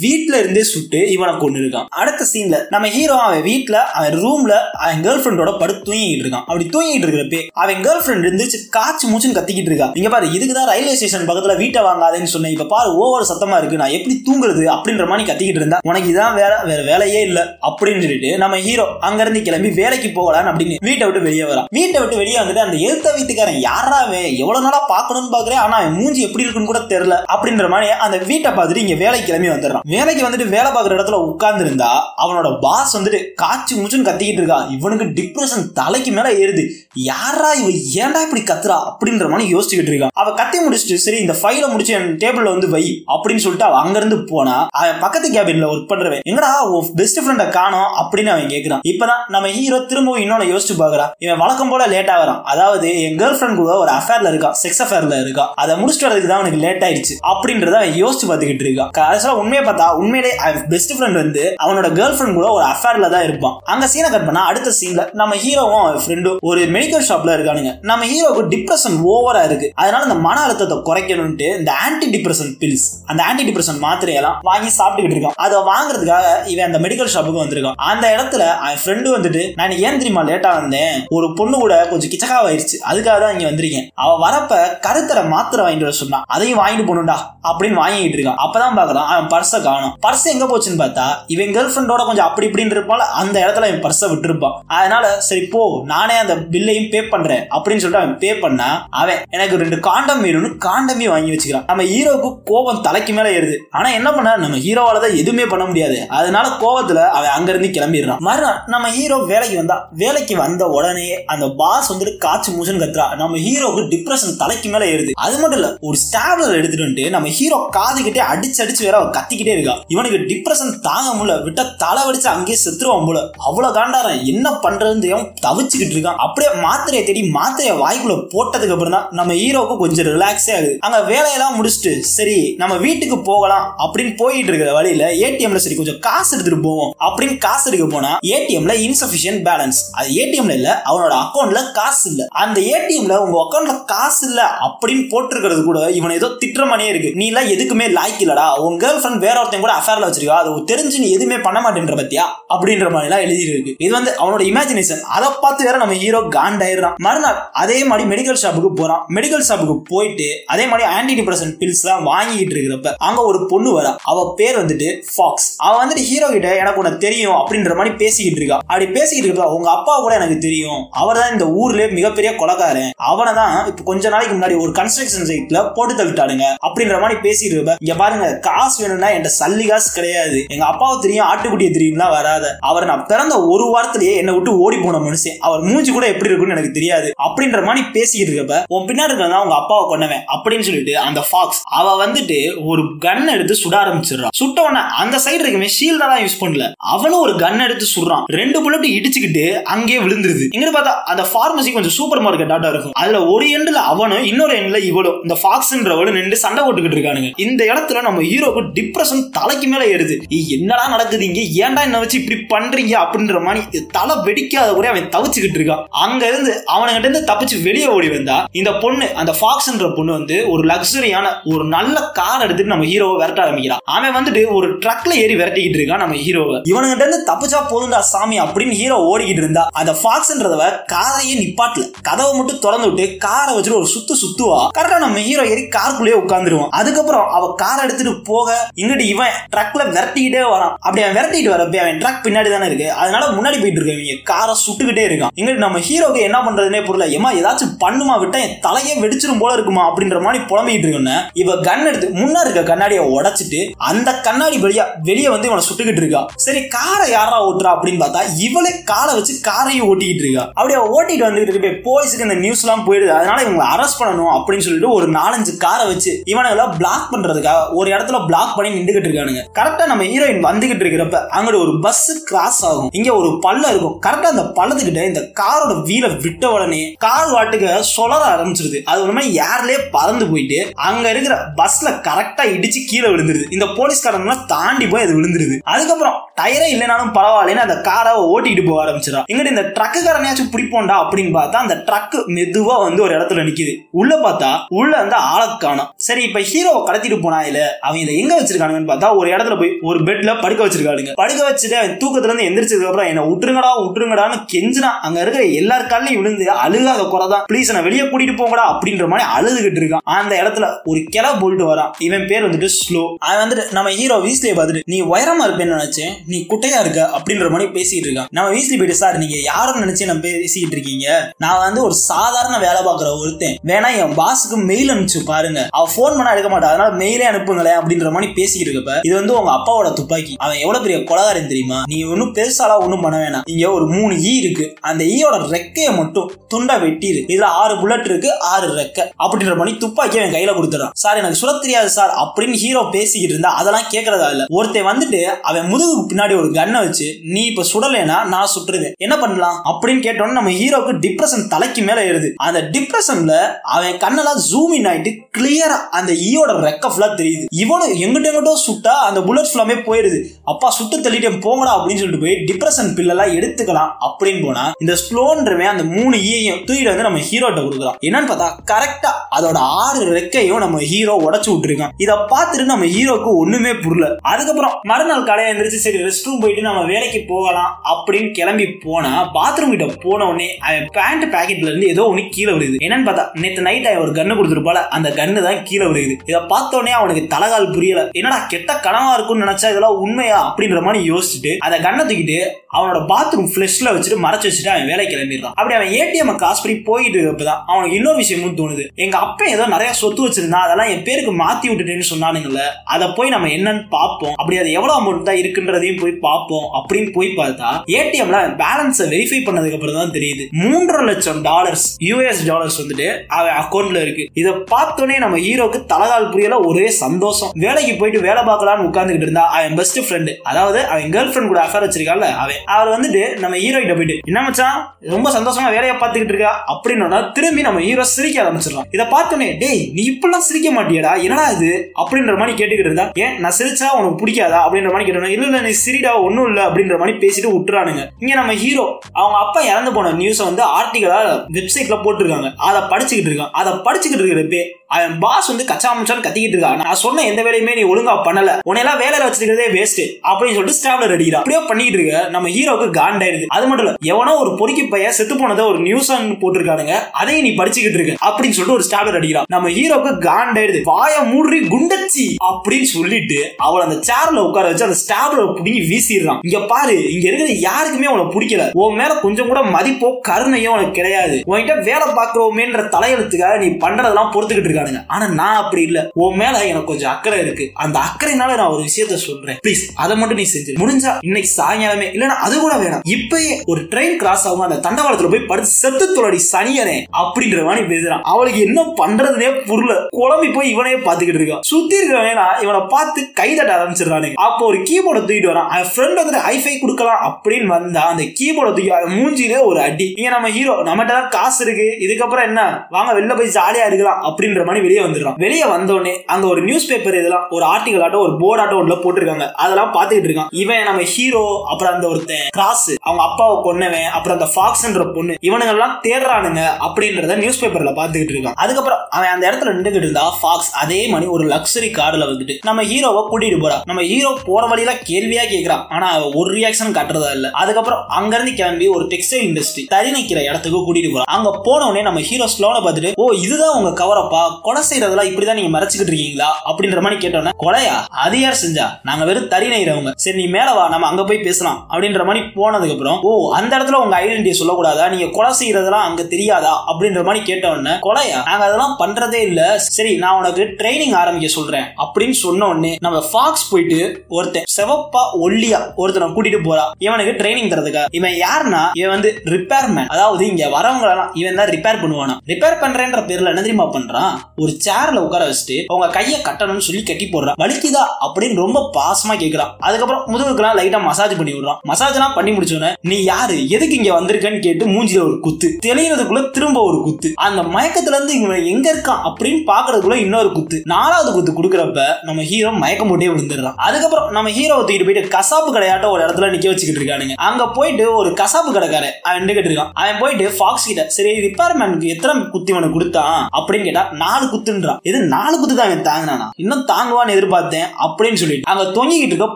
[0.05, 1.87] வீட்டுல இருந்தே சுட்டு இவனை கொண்டு இருக்கான்.
[2.01, 6.45] அடுத்த சீன்ல நம்ம ஹீரோ அவன் வீட்டுல அவன் ரூம்ல அவன் கேர்ள் ஃபிரெண்டோட படுத்து தூங்கிட்டு இருக்கான்.
[6.49, 9.87] அப்படி தூங்கிட்டு இருக்கிறப்ப அவன் கேர்ள் ஃபிரெண்ட் இருந்துச்சு காய்ச்சி மூச்சுன்னு கத்திக்கிட்டு இருக்கா.
[9.99, 12.55] இங்க பாரு இதுக்கு தான் ரயில்வே ஸ்டேஷன் பக்கத்துல வீட்டை வாங்காதேன்னு சொன்னேன்.
[12.57, 13.81] இப்ப பாரு ஓவர் சத்தமா இருக்கு.
[13.83, 17.39] நான் எப்படி தூங்குறது அப்படின்ற மாதிரி கத்திக்கிட்டு இருந்தா உனக்கு இதான் வேலை வேற வேலையே இல்ல
[17.69, 21.67] அப்படின்னு சொல்லிட்டு நம்ம ஹீரோ அங்க இருந்து கிளம்பி வேலைக்கு போகலான்னு அப்படின்னு வீட்டை விட்டு வெளியே வரான்.
[21.77, 25.63] வீட்டை விட்டு வெளியே வந்துட்டு அந்த எழுத்த வீட்டுக்காரன் யாராவே எவ்வளவு நாளா பாக்கணும்னு பாக்குறேன்.
[25.65, 29.47] ஆனா அவன் மூஞ்சி எப்படி இருக்குன்னு கூட தெரியல அப்படின்ற மாதிரி அந்த வீட்டை பார்த்துட்டு இங்க வேலை கிளம்பி
[29.47, 29.79] வந்துடுறான்.
[29.83, 35.05] வேலைக்கு வந்துட்டு வேலை பார்க்குற இடத்துல உட்கார்ந்து இருந்தா அவனோட பாஸ் வந்துட்டு காய்ச்சி மூச்சுன்னு கத்திக்கிட்டு இருக்கா இவனுக்கு
[35.05, 36.63] டிப்ரெஷன் தலைக்கு மேல ஏறுது.
[36.93, 37.67] யாரா இவ?
[37.99, 38.77] ஏன்டா இப்படி கத்துறா?
[38.91, 40.13] அப்படின்ற மாதிரி யோசிச்சுக்கிட்டு இருக்கான்.
[40.13, 44.23] அவ கத்தி முடிச்சுட்டு சரி இந்த ஃபைல முடிச்சு என் டேபிள்ல வந்து வை அப்படின்னு சொல்லிட்டு அவ அங்கிருந்து
[44.23, 47.91] போனா அவன் பக்கத்து கேபின்ல ஒர்க் பண்றவன் எங்கடா உன் பெஸ்ட் ஃப்ரெண்ட காணோம்?
[48.01, 48.79] அப்படின்னு அவன் கேக்குறான்.
[48.83, 51.11] இப்பதான் நம்ம ஹீரோ திரும்பவும் இன்னொன்னு யோசிச்சு பாக்குறான்.
[51.17, 52.41] இவன் வழக்கம் போல லேட்டா வரான்.
[52.43, 56.31] அதாவது என் கேர்ள் ஃப்ரெண்ட் கூட ஒரு அஃபேர்ல இருக்கா செக்ஸ் அஃபேர்ல இருக்கா அதை முடிச்சு முடிச்சுட்டு வரதுக்கு
[56.31, 57.15] தான் அவனுக்கு லேட் ஆயிடுச்சு.
[57.31, 60.31] அப்படின்றத யோசிச்சு பார்த்துக்கிட்டு இருக்கான் கடைசியில உண்மையை பார்த்தா உண்மையிலே
[60.73, 63.55] பெஸ்ட் ஃப்ரெண்ட் வந்து அவனோட கேர்ள் ஃப்ரெண்ட் கூட ஒரு அஃபேர்ல தான் இருப்பான்.
[63.73, 67.71] அங்க சீனை கட் பண்ணா அடுத்த சீன்ல நம்ம ஹீரோவும் ஃப்ரெண்டும் ஒரு மெடிக்கல் ஷாப்ல இருக்கானுங்க.
[67.91, 69.69] நம்ம ஹீரோக்கு டிப்ரெஷன் ஓவரா இருக்கு.
[69.81, 75.17] அதனால இந்த மன அழுத்தத்தை குறைக்கணும்ட்டு இந்த ஆன்டி டிப்ரெஷன் பில்ஸ் அந்த ஆன்டி டிப்ரெஷன் மாத்திரையெல்லாம் வாங்கி சாப்பிட்டுக்கிட்டு
[75.17, 75.37] இருக்கான்.
[75.45, 77.77] அதை வாங்குறதுக்காக இவன் அந்த மெடிக்கல் ஷாப்புக்கு வந்திருக்கான்.
[77.91, 80.95] அந்த இடத்துல அவன் ஃப்ரெண்டு வந்துட்டு நான் ஏன் தெரியுமா லேட்டா வந்தேன்?
[81.17, 83.87] ஒரு பொண்ணு கூட கொஞ்சம் கிச்சகாவாயிருச்சு அதுக்காக தான் இங்க வந்திருக்கேன்.
[84.03, 84.53] அவ வரப்ப
[84.85, 86.25] கருத்தரை மாத்திரை வாங்கிட்டு வர சொன்னான்.
[86.35, 87.17] அதையும் வாங்கிட்டு போகணும்டா
[87.49, 88.39] அப்படின்னு வாங்கிட்டு இருக்கான்.
[88.45, 89.93] அப்பதான் பாக்குறான் அவன் பர்ஸை காணும்.
[90.05, 94.07] பர்ஸ் எங்க போச்சுன்னு பார்த்தா இவன் கேர்ள் ஃப்ரெண்டோட கொஞ்சம் அப்படி இப்படின்னு இருப்பால அந்த இடத்துல அவன் பர்ஸை
[94.13, 94.55] விட்டுருப்பான்.
[94.79, 95.61] அதனால சரி போ
[95.93, 98.69] நானே அந்த பில்லையும் பே பண்றேன் அப்படின்னு சொல்லிட்டு அவன் பே பண்ணா
[99.01, 101.67] அவன் எனக்கு ரெண்டு காண்டம் வேணும்னு காண்டமே வாங்கி வச்சுக்கிறான்.
[101.71, 103.57] நம்ம ஹீரோவுக்கு கோபம் தலைக்கு மேல ஏறுது.
[103.77, 105.97] ஆனா என்ன பண்ண நம்ம ஹீரோவால தான் எதுவுமே பண்ண முடியாது.
[106.19, 108.21] அதனால கோபத்துல அவன் அங்க இருந்து கிளம்பிடுறான்.
[108.29, 113.07] மறுநாள் நம்ம ஹீரோ வேலைக்கு வந்தா வேலைக்கு வந்த உடனே அந்த பாஸ் வந்துட்டு காய்ச்சி மூச்சுன்னு கத்துறா.
[113.21, 115.11] நம்ம ஹீரோவுக்கு டிப்ரெஷன் தலைக்கு மேல ஏறுது.
[115.25, 119.53] அது மட்டும் இல்ல ஒரு ஸ்டாப்லர் எடுத்துட்டு வந்துட்டு நம்ம ஹீரோ காதுகிட்டே அடிச்சு அடிச்சு வேற அவ கத்திக்கிட்டே
[119.55, 119.75] இருக்கா.
[119.87, 121.43] இவனுக்கு டிப்ரெஷன் தாங்க முடியல.
[121.43, 123.19] விட்ட தலை வடிச்சு அங்கேயே செத்துருவான் போல.
[123.37, 124.25] அவ்வளவு காண்டாரன்.
[124.25, 126.19] என்ன பண்றதுன்னு தெரியாம தவிச்சுக்கிட்டு இருக்கான்.
[126.25, 130.77] அப்படியே மாத்திரையை தேடி மாத்திரையை வாய்க்குள்ள போட்டதுக்கு அப்புறம் தான் நம்ம ஹீரோவுக்கு கொஞ்சம் ரிலாக்ஸே ஆகுது.
[130.79, 136.35] அங்க வேலையெல்லாம் முடிச்சுட்டு சரி நம்ம வீட்டுக்கு போகலாம் அப்படின்னு போயிட்டு இருக்கிற வழியில ஏடிஎம்ல சரி கொஞ்சம் காசு
[136.35, 142.09] எடுத்துட்டு போவோம் அப்படின்னு காசு எடுக்க போனா ஏடிஎம்ல இன்சபிஷியன்ட் பேலன்ஸ் அது ஏடிஎம்ல இல்ல அவனோட அக்கௌண்ட்ல காசு
[142.09, 142.27] இல்ல.
[142.43, 147.11] அந்த ஏடிஎம்ல உங்க அக்கௌண்ட்ல காசு இல்ல அப்படின்னு போட்டிருக்கிறது கூட இவன் ஏதோ திட்டுற மாதிரியே இருக்கு.
[147.19, 148.47] நீ எல்லாம் எதுக்குமே லாய்க்கு இல்லடா.
[148.65, 150.39] உன் கேர்ள் ஃப்ரெண்ட் வேற ஒருத்தன் கூட அஃபேர்ல வச்சிருக்கா.
[150.43, 152.25] அது தெரிஞ்சு நீ எதுவுமே பண்ண மாட்டேன்ற பத்தியா?
[152.55, 157.37] அப்படின்ற மாதிரி எல்லாம் எழுதியிருக்கு இது வந்து அவனோட இமேஜினேஷன் அதை பார்த்து வேற நம்ம ஹீரோ காண்டாயிடுறான் மறுநாள்
[157.63, 159.03] அதே மாதிரி மெடிக்கல் ஷாப்புக்கு போறான்.
[159.17, 163.91] மெடிக்கல் ஷாப்புக்கு போயிட்டு அதே மாதிரி ஆன்டி டிப்ரெஷன் பில்ஸ் எல்லாம் வாங்கிட்டு இருக்கிறப்ப அங்க ஒரு பொண்ணு வரா.
[164.11, 168.59] அவ பேர் வந்துட்டு ஃபாக்ஸ் அவ வந்துட்டு ஹீரோ கிட்ட எனக்கு உனக்கு தெரியும் அப்படின்ற மாதிரி பேசிக்கிட்டு இருக்கா.
[168.69, 170.81] அப்படி பேசிக்கிட்டு இருக்கா உங்க அப்பா கூட எனக்கு தெரியும்.
[171.01, 172.91] அவர் தான் இந்த ஊர்ல மிகப்பெரிய கொலகாரன்.
[173.09, 176.45] அவனை தான் இப்ப கொஞ்ச நாளைக்கு முன்னாடி ஒரு கன்ஸ்ட்ரக்ஷன் சைட்ல போட்டு தள்ளிட்டானுங்க.
[176.67, 180.39] அப்படின்ற மாதிரி பேசிட்டு இருப்ப இங்க பாருங்க காசு வேணும்னா என் சல்லி காசு கிடையாது.
[180.53, 182.45] எங்க அப்பாவை தெரியும் ஆட்டுக்குட்டியை தெரியும்லாம் வராத.
[182.69, 185.37] அவர் நான் பிறந்த ஒரு வாரத்திலேயே என்னை விட்டு ஓடி போன மனுஷன்.
[185.47, 187.09] அவர் மூஞ்சி கூட எப்படி இருக்குன்னு எனக்கு தெரியாது.
[187.27, 191.87] அப்படின்ற மாதிரி பேசிக்கிட்டு இருக்கப்ப உன் பின்னாடி இருக்கிறதா உங்க அப்பாவை கொண்டவன் அப்படின்னு சொல்லிட்டு அந்த ஃபாக்ஸ் அவ
[192.05, 192.39] வந்துட்டு
[192.71, 194.35] ஒரு கன் எடுத்து சுட ஆரம்பிச்சிடுறான்.
[194.41, 196.65] சுட்ட உடனே அந்த சைடு இருக்குமே ஷீல்டா தான் யூஸ் பண்ணல.
[196.95, 198.25] அவனும் ஒரு கன் எடுத்து சுடுறான்.
[198.39, 200.45] ரெண்டு புல்லட் இடிச்சுக்கிட்டு அங்கேயே விழுந்துருது.
[200.57, 202.95] எங்க பார்த்தா அந்த ஃபார்மசி கொஞ்சம் சூப்பர் மார்க்கெட் டாட்டா இருக்கும்.
[203.01, 205.17] அதுல ஒரு எண்ட்ல அவனும் இன்னொரு எண்ட்ல இவளும்.
[205.21, 207.31] இந்த ஃபாக்ஸ்ன்றவளும் நின்று சண்டை போட்டுக்கிட்டு இருக்கானுங்க.
[207.37, 210.15] இந்த இடத்துல நம்ம ஹீரோக்கு டிப்ரெஷன் தலைக்கு மேல ஏறுது.
[210.47, 211.41] என்னடா நடக்குது இங்க?
[211.63, 212.93] ஏன்டா என்ன வச்சு இப்படி பண்றீங்க?
[213.03, 215.83] அப்படின்ற மாதிரி தலை வெடிக்காத கூட அவன் தவிச்சுக்கிட்டு இருக்கான்.
[215.89, 220.63] அங்க இருந்து அவனுகிட்ட இருந்து தப்பிச்சு வெளியே ஓடி வந்தா இந்த பொண்ணு அந்த ஃபாக்ஸ்ன்ற பொண்ணு வந்து ஒரு
[220.67, 223.83] லக்ஸரியான ஒரு நல்ல கார் எடுத்துட்டு நம்ம ஹீரோவை விரட்ட ஆரம்பிக்கிறான்.
[223.83, 226.57] அவன் வந்துட்டு ஒரு ட்ரக்ல ஏறி விரட்டிக்கிட்டு இருக்கான் நம்ம ஹீரோவை.
[226.71, 230.63] இவனுகிட்ட இருந்து தப்பிச்சா போதுண்டா சாமி அப்படின்னு ஹீரோ ஓடிக்கிட்டு இருந்தா அந்த ஃபாக்ஸ்ன்றதவ
[230.93, 231.85] காரையே நிப்பாட்டல.
[232.01, 234.59] கதவை மட்டும் திறந்து விட்டு காரை வச்சுட்டு ஒரு சுத்து சுத்துவா.
[234.77, 238.47] கரெக்டா நம்ம ஹீரோ ஏறி காருக்குள்ளேயே உட்காந்துருவான் அதுக்கப்புறம் அவ காரை எடுத்துட்டு போக
[238.81, 240.73] இங்கிட்டு இவன் ட்ரக்ல விரட்டிக்கிட்டே வரான்.
[240.85, 242.87] அப்படி அவன் விரட்டிட்டு வரப்ப அவன் ட்ரக் பின்னாடி தானே இருக்கு.
[243.01, 245.33] அதனால முன்னாடி போயிட்டு இருக்கவங்க காரை சுட்டுக்கிட்டே இருக்கான்.
[245.39, 247.07] இங்கிட்டு நம்ம ஹீரோக்கு என்ன பண்றதுனே புரியல.
[247.17, 251.85] ஏமா ஏதாச்சும் பண்ணுமா விட்டா என் தலையே வெடிச்சிரும் போல இருக்குமா அப்படின்ற மாதிரி புலம்பிக்கிட்டு இருக்கோன்னு இவ கன்
[251.89, 256.23] எடுத்து முன்னா இருக்க கண்ணாடியை உடைச்சிட்டு அந்த கண்ணாடி வெளியா வெளியே வந்து இவனை சுட்டுக்கிட்டு இருக்கா.
[256.45, 260.45] சரி காரை யாரா ஓட்டுறா அப்படின்னு பார்த்தா இவளே காலை வச்சு காரையும் ஓட்டிக்கிட்டு இருக்கா.
[260.57, 263.13] அப்படி ஓட்டிட்டு வந்துகிட்டு இருக்க போலீஸுக்கு இந்த நியூஸ் எல்லாம் போயிடுது.
[263.19, 268.17] அதனால இவங்க அரெஸ்ட் பண்ணணும் அப்படின்னு சொல்லிட்டு ஒரு நாலஞ்சு காரை வச்சு இவனை பிளாக் பண்றதுக்காக ஒரு இடத்துல
[268.29, 269.43] பிளாக் பண்ணி நின்றுகிட்டு இருக்கானுங்க.
[269.59, 272.89] கரெக்டா நம்ம ஹீரோயின் வந்துகிட்டு இருக்கிறப்ப அங்கிட்டு ஒரு பஸ் கிராஸ் ஆகும்.
[272.99, 273.97] இங்க ஒரு பள்ளம் இருக்கும்.
[274.05, 278.79] கரெக்டா அந்த பள்ளத்துக்கிட்ட இந்த காரோட வீலை விட்ட உடனே கார் வாட்டுக்கு சொலர ஆரம்பிச்சிருது.
[278.91, 280.59] அது ஒரு மாதிரி ஏர்லயே பறந்து போயிட்டு
[280.89, 283.45] அங்க இருக்கிற பஸ்ல கரெக்டா இடிச்சு கீழே விழுந்துருது.
[283.55, 285.57] இந்த போலீஸ்காரங்க தாண்டி போய் அது விழுந்துருது.
[285.73, 291.63] அதுக்கப்புறம் டயரே இல்லைனாலும் பரவாயில்லன்னு அந்த காரை ஓட்டிட்டு போக ஆரம்பிச்சிடா இங்கிட்ட இந்த ட்ரக்குக்காரனையாச்சும் பிடிப்போண்டா அப்படின்னு பார்த்தா
[291.65, 293.73] அந்த ட்ரக் மெதுவா வந்து ஒரு இடத்துல நிக்குது.
[294.01, 295.89] உள்ள பார்த்தா உள்ள வந்து ஆளை காணோம்.
[296.07, 299.99] சரி இப்ப ஹீரோவை கடத்திட்டு போனா இல்ல அவன் இதை எங்க வச்சிருக்கானுங்கன்னு பார்த்தா ஒரு இடத்துல போய் ஒரு
[300.03, 301.13] பெட்ல படுக்க வச்சிருக்காளுங்க.
[301.13, 306.21] படுக்க வச்சுட்டு அவன் தூக்கத்துல இருந்து எந்திரிச்சதுக்கு அப்புறம் என்ன விட்டுருங்கடா விட்டுருங்கடான்னு கெஞ்சினா அங்க இருக்கிற எல்லார் காலையும்
[306.21, 307.43] விழுந்து அழுகாத குறைதான்.
[307.51, 310.03] ப்ளீஸ் நான் வெளியே கூட்டிட்டு போங்கடா அப்படின்ற மாதிரி அழுதுகிட்டு இருக்கான்.
[310.03, 311.91] அந்த இடத்துல ஒரு கிளை போட்டு வரான்.
[311.99, 313.15] இவன் பேர் வந்துட்டு ஸ்லோ.
[313.19, 316.13] அவன் வந்துட்டு நம்ம ஹீரோ வீஸ்லியை பார்த்துட்டு நீ உயரமா இருப்பேன்னு நினைச்சேன்?
[316.25, 318.29] நீ குட்டையா இருக்க அப்படின்ற மாதிரி பேசிட்டு இருக்கான்.
[318.31, 321.33] நம்ம வீஸ்லி போயிட்டு சார் நீங்க யாரும் நினைச்சு நம்ம பேசிட்டு இருக்கீங்க?
[321.37, 323.57] நான் வந்து ஒரு சாதாரண வேலை பார்க்குற ஒருத்தன்.
[323.65, 325.67] வேணா என் பாஸுக்கு மெயில் மெயில் அனுப்பிச்சு பாருங்க.
[325.69, 326.61] அவ போன் பண்ண எடுக்க மாட்டா.
[326.61, 330.35] அதனால மெயிலே அனுப்புங்களேன் அப்படின்ற மாதிரி பேசிக்கிட்டு இருக்கப்ப இது வந்து உங்க அப்பாவோட துப்பாக்கி.
[330.37, 331.83] அவன் எவ்வளவு பெரிய கொலகாரன் தெரியுமா?
[331.87, 333.41] நீ ஒன்னும் பெருசாலா ஒண்ணும் பண்ண வேணாம்.
[333.45, 334.75] இங்க ஒரு மூணு ஈ இருக்கு.
[334.81, 338.99] அந்த ஈயோட ரெக்கையை மட்டும் துண்டா வெட்டிடு இதுல ஆறு புல்லட் இருக்கு ஆறு ரெக்கை.
[338.99, 342.09] அப்படின்ற மாதிரி துப்பாக்கி அவன் கையில கொடுத்துறான் சார் எனக்கு சுட தெரியாது சார்.
[342.09, 344.45] அப்படின்னு ஹீரோ பேசிக்கிட்டு இருந்தா அதெல்லாம் கேட்கறதா இல்ல.
[344.49, 348.93] ஒருத்தன் வந்துட்டு அவன் முதுகுக்கு பின்னாடி ஒரு கன்னை வச்சு நீ இப்ப சுடலேனா நான் சுட்டுருவேன்.
[348.97, 349.61] என்ன பண்ணலாம்?
[349.65, 352.33] அப்படின்னு கேட்டோன்னு நம்ம ஹீரோக்கு டிப்ரெஷன் தலைக்கு மேல ஏறுது.
[352.35, 357.45] அந்த டிப்ரெஷன்ல அவன் கண்ணெல்லாம் ஜூம் இன் ஆயிட்டு கிளியரா அந்த ஈயோட ரெக்க ஃபுல்லா தெரியுது.
[357.63, 360.19] இவனும் எங்கிட்ட எங்கிட்டோ சுட்டா அந்த புல்லட் ஃபுல்லாமே போயிருது.
[360.51, 365.85] அப்பா சுட்டு தள்ளிட்டேன் போங்கடா அப்படின்னு சொல்லிட்டு போய் டிப்ரெஷன் பில்லெல்லாம் எடுத்துக்கலாம் அப்படின்னு போனா இந்த ஸ்லோன்றவன் அந்த
[365.95, 367.97] மூணு ஈயையும் தூக்கிட்டு வந்து நம்ம ஹீரோட்ட கொடுக்குறான்.
[368.07, 371.93] என்னன்னு பார்த்தா கரெக்டா அதோட ஆறு ரெக்கையும் நம்ம ஹீரோ உடச்சு விட்டுருக்கான்.
[372.03, 374.09] இதை பார்த்துட்டு நம்ம ஹீரோக்கு ஒண்ணுமே புரியல.
[374.31, 379.73] அதுக்கப்புறம் மறுநாள் காலையில எழுந்திரிச்சு சரி ரெஸ்ட் ரூம் போயிட்டு நம்ம வேலைக்கு போகலாம் அப்படின்னு கிளம்பி போனா பாத்ரூம்
[379.73, 382.77] கிட்ட போன உடனே அவன் பேண்ட் பாக்கெட்ல இருந்து ஏதோ ஒண்ணு கீழே விழுது.
[382.85, 384.37] என்னன்னு பார்த்தா நேத்து நைட் அவன் ஒரு கன்னு
[384.69, 386.15] போல அந்த கன்னு தான் கீழே விழுகுது.
[386.29, 388.01] இதை பார்த்தோன்னே அவனுக்கு தலகால் புரியல.
[388.19, 392.39] என்னடா கெட்ட கனவா இருக்கும்னு நினைச்சா இதெல்லாம் உண்மையா அப்படின்ற மாதிரி யோசிச்சுட்டு அந்த கண்ணை தூக்கிட்டு
[392.77, 395.53] அவனோட பாத்ரூம் ஃபிளஷ்ல வச்சுட்டு மறைச்சு வச்சுட்டு அவன் வேலை கிளம்பிடுறான்.
[395.59, 398.83] அப்படி அவன் ஏடிஎம் காசு பண்ணி போயிட்டு இருக்கப்பதான் அவனுக்கு இன்னொரு விஷயமும் தோணுது.
[399.03, 402.63] எங்க அப்பா ஏதோ நிறைய சொத்து வச்சிருந்தா அதெல்லாம் என் பேருக்கு மாத்தி விட்டுட்டேன்னு சொன்னானுங்கல்ல
[402.95, 404.35] அதை போய் நம்ம என்னன்னு பார்ப்போம்.
[404.39, 409.79] அப்படி அது எவ்வளவு அமௌண்ட் தான் இருக்குன்றதையும் போய் பார்ப்போம் அப்படின்னு போய் பார்த்தா ஏடிஎம்ல பேலன்ஸை வெரிஃபை பண்ணதுக்கு
[409.79, 410.45] அப்புறம் தான் தெரியுது.
[410.63, 413.09] மூன்றரை லட்சம் டாலர்ஸ் யூஎஸ் டாலர்ஸ் வந்துட்டு
[413.39, 414.25] அவன் அக்கௌண்ட்ல இருக்கு.
[414.41, 417.51] இதை பார்த்தோன்னே நம்ம ஹீரோக்கு தலகால் புரியல ஒரே சந்தோஷம்.
[417.65, 421.85] வேலைக்கு போயிட்டு வேலை பார்க்கலாம்னு உட்கார்ந்துகிட்டு இருந்தா அவன் பெஸ்ட் ஃப்ரெண்டு அதாவது அவன் கேர்ள் ஃப்ரெண்ட் கூட அஃபேர்
[421.85, 422.61] வச்சிருக்கால அவன்.
[422.65, 424.77] அவர் வந்துட்டு நம்ம ஹீரோயிட்ட போயிட்டு என்ன மச்சான்
[425.15, 426.53] ரொம்ப சந்தோஷமா வேலையை பார்த்துக்கிட்டு இருக்கா?
[426.73, 431.71] அப்படின்னு திரும்பி நம்ம ஹீரோ சிரிக்க ஆரம்பிச்சிடலாம் இதை பார்த்தோன்னே டேய் நீ இப்பெல்லாம் சிரிக்க மாட்டியடா என்னடா இது?
[432.01, 434.59] அப்படின்ற மாதிரி கேட்டுக்கிட்டு இருந்தா ஏன் நான் சிரிச்சா உனக்கு பிடிக்காதா?
[434.65, 438.03] அப்படின்ற மாதிரி கேட்டோம் இல்ல இல்ல நீ சிரிடா ஒன்றும் இல்லை அப்படின்ற மாதிரி பேசிட்டு விட்டுறானுங்க.
[438.19, 441.19] இங்க நம்ம ஹீரோ அவங்க அப்பா இறந்து போன நியூஸை வந்து ஆர்டிகலா
[441.57, 442.55] வெப்சைட்ல போட்டிருக்காங்க.
[442.55, 443.51] அதை படிச்சுக்கிட்டு இருக்கான்.
[443.51, 447.83] அதை படிச்சுக்கிட்டு இருப்பே அவன் பாஸ் வந்து கச்சா முச்சான்னு கத்திக்கிட்டு இருக்கான் நான் சொன்ன எந்த வேலையுமே நீ
[447.83, 448.51] ஒழுங்கா பண்ணல.
[448.69, 451.41] உன்னையெல்லாம் வேலையில வச்சிருக்கிறதே வேஸ்ட் அப்படின்னு சொல்லிட்டு ஸ்டாப்லர் அடிக்கிறான்.
[451.41, 452.29] அப்படியே பண்ணிட்டு இருக்க.
[452.29, 456.95] நம்ம ஹீரோக்கு காண்டாயிருது அது மட்டும் இல்ல எவனோ ஒரு பொறுக்கி பையன் செத்து போனதை ஒரு நியூஸ் போட்டிருக்கானுங்க.
[457.11, 458.29] அதையும் நீ படிச்சுக்கிட்டு இருக்க.
[458.29, 459.47] அப்படின்னு சொல்லிட்டு ஒரு ஸ்டாப்லர் அடிக்கிறான்.
[459.47, 465.45] நம்ம ஹீரோக்கு காண்டாயிருது வாய மூடி குண்டச்சி அப்படின்னு சொல்லிட்டு அவளை அந்த சேர்ல உட்கார வச்சு அந்த ஸ்டாப்ல
[465.57, 466.39] பிடிங்கி வீசிடுறான்.
[466.41, 468.69] இங்க பாரு இங்க இருக்கிற யாருக்குமே அவனை பிடிக்கல.
[468.73, 471.37] உன் மேல கொஞ்சம் கூட மதிப்போ கருணையோ உனக்கு கிடையாது.
[471.47, 475.03] உன்கிட்ட வேலை பார்க்கிறோமேன்ற தலையெழுத்துக்காக நீ பண்றதெல்லாம் பொறுத்துக்கிட்டு இருக்கானுங்க.
[475.07, 476.09] ஆனா நான் அப்படி இல்ல.
[476.13, 477.71] உன் மேல எனக்கு கொஞ்சம் அக்கறை இருக்கு.
[477.73, 479.57] அந்த அக்கறைனால நான் ஒரு விஷயத்த சொல்றேன்.
[479.67, 483.01] ப்ளீஸ் அதை மட்டும் நீ செஞ்சு முடிஞ்சா இன்னைக்கு சாயங்காலமே இல்லனா அது கூட வேணாம்.
[483.15, 488.21] இப்பயே ஒரு ட்ரெயின் கிராஸ் ஆகும் அந்த தண்டவாளத்துல போய் படுத்து செத்து தொழடி சனியனே அப்படின்ற மாதிரி பேசுறான்.
[488.23, 489.93] அவளுக்கு என்ன பண்றதுனே புரியல.
[490.17, 494.33] குழம்பி போய் இவனையே பாத்துக்கிட்டு இருக்கான் சுத்தி இருக்கிறவனா இவனை பார்த்து கை தட்ட ஆரம்பிச்சிடறானுங்க.
[494.33, 495.67] அப்போ ஒரு கீபோர்டை தூக்கிட்டு வரான்.
[495.67, 500.13] அவன் ஃப்ரெண்ட் வந்துட்டு ஹைஃபை கொடுக்கலாம் அப்படின்னு வந்தா அந்த கீபோர்டை தூக்கி அவன் மூஞ்சிலே ஒரு அடி.
[500.15, 501.87] இங்க நம்ம ஹீரோ நம்மகிட்ட தான் காசு இருக்கு.
[502.07, 502.85] இதுக்கப்புறம் என்ன?
[502.89, 504.28] வாங்க வெளில போய் ஜாலியா இருக்கலாம்.
[504.29, 505.37] அப்படின்ற மாதிரி வெளியே வந்துடுறான்.
[505.45, 509.47] வெளியே வந்தோடனே அங்க ஒரு நியூஸ் பேப்பர் இதெல்லாம் ஒரு ஆர்டிகல் ஆட்டோ ஒரு போர்ட் ஆட்டோ ஒன்றுல போட்டிருக்காங்க.
[509.63, 510.49] அதெல்லாம் பார்த்துக்கிட்டு இருக்கான்.
[510.61, 515.73] இவன் நம்ம ஹீரோ அப்புறம் அந்த ஒருத்தன் கிராஸ் அவங்க அப்பாவை கொன்னவன் அப்புறம் அந்த ஃபாக்ஸ்ன்ற பொண்ணு இவனுங்க
[515.75, 518.57] எல்லாம் தேடுறானுங்க அப்படின்றத நியூஸ் பேப்பர்ல பாத்துக்கிட்டு இருக்கான்.
[518.63, 523.23] அதுக்கப்புறம் அவன் அந்த இடத்துல நின்றுகிட்டு இருந்தா ஃபாக்ஸ் அதே மாதிரி ஒரு லக்ஸரி கார்ல வந்துட்டு நம்ம ஹீரோவை
[523.31, 526.07] கூட்டிட்டு போறான் நம்ம ஹீரோ போற வழியில கேள்வியா கேட்கிறான் ஆனா
[526.39, 527.47] ஒரு ரியாக்ஷன் காட்டுறதா இல்ல.
[527.61, 531.29] அதுக்கப்புறம் அங்க இருந்து கிளம்பி ஒரு டெக்ஸ்டைல் இண்டஸ்ட்ரி தறி நிக்கிற இடத்துக்கு கூட்டிட்டு போறான்.
[531.35, 535.71] அங்க போன உடனே நம்ம ஹீரோ ஸ்லோனை பார்த்துட்டு ஓ இதுதான் உங்க கவரப்பா கொலை செய்யறதெல்லாம் இப்படிதான் நீங்க
[535.75, 536.49] மறைச்சுக்கிட்டு இருக்கீங்களா?
[536.69, 537.95] அப்படின்ற மாதிரி கேட்டோன்னே கொலையா?
[538.23, 538.85] அது யார் செஞ்சா?
[539.07, 540.11] நாங்க வெறும் தறி நெய்றவங்க.
[540.23, 541.79] சரி நீ மேல வா நம்ம அங்க போய் பேசலாம்.
[541.93, 545.05] அப்படின்ற மாதிரி போனதுக்கு அப்புறம் ஓ அந்த இடத்துல உங்க ஐடென்டிட்டி சொல்லக்கூடாதா?
[545.13, 546.73] நீங்க கொலை செய்யறதெல்லாம் அங்க தெரியாதா?
[546.91, 548.39] அப்படின்ற மாதிரி கேட்ட உடனே கொலையா?
[548.49, 549.61] நாங்க அதெல்லாம் பண்றதே இல்ல.
[549.97, 551.87] சரி நான் உனக்கு ட்ரைனிங் ஆரம்பிக்க சொல்றேன்.
[552.05, 553.99] அப்படின்னு சொன்ன உடனே நம்ம ஃபாக்ஸ் போயிட்டு
[554.37, 556.85] ஒருத்தன் செவப்பா ஒல்லியா ஒருத்தனை கூட்டிட்டு போறா.
[557.07, 558.83] இவனுக்கு ட்ரைனிங் தரதுக்கா இவன் யாருன்னா?
[559.01, 563.63] இவன் வந்து ரிப்பேர்மேன் அதாவது இங்க வரவங்க எல்லாம் இவன் தான் ரிப்பேர் பண்ணுவானா ரிப்பேர் பண்றேன்ற பேர்ல என்ன
[563.65, 568.03] தெரியுமா பண்றான் ஒரு சேர்ல உட்கார வச்சுட்டு அவங்க கையை கட்டணும்னு சொல்லி கட்டி போடுறான் வலிக்குதா?
[568.21, 573.23] அப்படின்னு ரொம்ப பாசமா கேக்குறான் அதுக்கப்புறம் முதுகுக்கெல்லாம் லைட்டா மசாஜ் பண்ணி விடுறான் மசாஜ் எல்லாம் பண்ணி முடிச்சோன்னே நீ
[573.23, 573.69] யாரு?
[573.69, 575.77] எதுக்கு இங்க வந்திருக்கன்னு கேட்டு மூஞ்சில ஒரு குத்து.
[575.85, 577.31] தெளியறதுக்குள்ள திரும்ப ஒரு குத்து.
[577.35, 579.33] அந்த மயக்கத்துல இருந்து இவன் எங்க இருக்கான்?
[579.33, 580.81] அப்படின்னு பாக்குறதுக்குள்ள இன்னொரு குத்து.
[580.85, 586.09] நாலாவது குத்து கொடுக்குறப்ப நம்ம ஹீரோ மயக்கம் போட்டே விழுந்துடுறான் அதுக்கப்புறம் நம்ம ஹீரோ தூக்கிட்டு போயிட்டு கசாப்பு கடையாட்ட
[586.09, 587.33] ஒரு இடத்துல நிக்க வச்சுக்கிட்டு இருக்கானுங்க.
[587.33, 589.89] அங்க போயிட்டு ஒரு கசாப்பு கடைக்காரன் அவன் நின்றுகிட்டு இருக்கான்.
[589.93, 593.47] அவன் போயிட்டு ஃபாக்ஸ் கிட்ட சரி ரிப்பேர்மேனுக்கு எத்தனை குத்தி உனக்கு கொடுத்தான்?
[593.57, 594.99] அப்படின்னு கேட்டா நாலு குத்துன்றான்.
[595.01, 596.47] இது நாலு குத்து தான் அவன் தாங்கினானா?
[596.55, 598.67] இன்னும் தாங்குவான்னு எதிர்பார்த்தேன் அப்படின்னு சொல்லிட்டு.
[598.71, 599.47] அங்க தொங்கிக்கிட்டு இருக்க